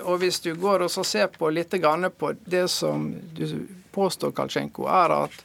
[0.06, 3.48] og hvis du går og ser på litt på det som du
[3.94, 5.38] påstår Kalsjenko, er at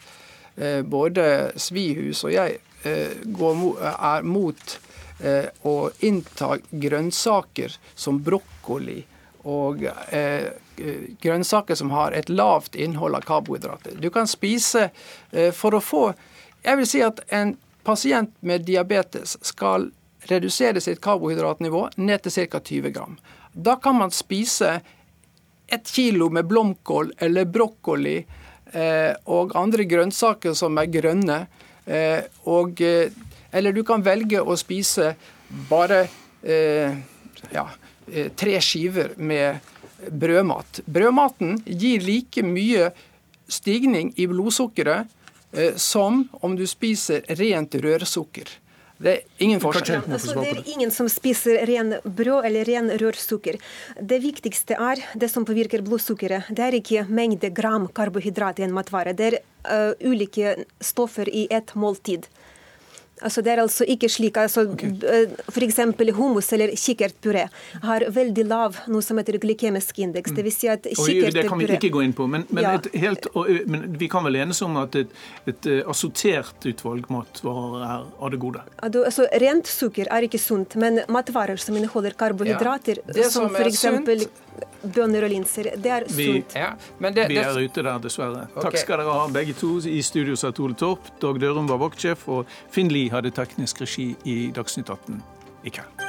[0.57, 4.75] eh, både Svihus og jeg eh, går, er mot
[5.19, 8.99] eh, å innta grønnsaker som brokkoli
[9.47, 10.51] og eh,
[11.21, 13.95] grønnsaker som har et lavt innhold av karbohydrater.
[13.99, 14.89] Du kan spise
[15.31, 16.03] eh, for å få
[16.59, 17.53] Jeg vil si at en
[17.87, 19.87] pasient med diabetes skal
[20.27, 22.59] redusere sitt karbohydratnivå ned til ca.
[22.59, 23.15] 20 gram.
[23.53, 24.81] Da kan man spise
[25.71, 28.17] et kilo med blomkål eller brokkoli
[28.69, 31.39] Eh, og andre grønnsaker som er grønne.
[31.89, 33.09] Eh, og, eh,
[33.51, 35.15] eller du kan velge å spise
[35.69, 36.07] bare
[36.39, 37.65] ja,
[38.39, 39.57] tre skiver med
[40.07, 40.79] brødmat.
[40.87, 42.93] Brødmaten gir like mye
[43.51, 45.09] stigning i blodsukkeret
[45.75, 48.47] som om du spiser rent rørsukker.
[48.99, 50.01] Det er ingen forskjell.
[50.11, 53.55] Altså, det er ingen som spiser ren brød eller ren rørsukker.
[53.95, 56.49] Det viktigste er det som påvirker blodsukkeret.
[56.51, 59.15] Det er ikke mengde gram karbohydrat i en matvare.
[59.15, 59.39] Det er
[59.71, 62.27] uh, ulike stoffer i et måltid.
[63.25, 64.91] Altså det er altså ikke slik altså okay.
[65.03, 65.79] Eh, F.eks.
[66.15, 67.47] hummus eller kikkertpuré
[67.83, 70.33] har veldig lav noe som heter glykemisk indeks.
[70.35, 73.01] Det vil si at Det kan vi ikke gå inn på, men, men, ja.
[73.05, 73.27] helt,
[73.67, 75.15] men vi kan vel enes om at et,
[75.49, 78.63] et assortert utvalg matvarer er av det gode?
[78.85, 83.29] Altså, rent sukker er ikke sunt, men matvarer som inneholder karbohydrater, ja.
[83.29, 84.29] som, som f.eks.
[84.83, 85.71] bønner og linser.
[85.77, 86.29] Det er Vi.
[86.55, 88.47] Ja, men det, vi er ute der, dessverre.
[88.51, 88.67] Okay.
[88.67, 89.75] Takk skal dere ha, begge to.
[89.89, 94.11] I studio satt Ole Torp, Dag Dørum var vaktsjef, og Finn Lie hadde teknisk regi
[94.25, 95.21] i Dagsnytt 18
[95.63, 96.08] i kveld.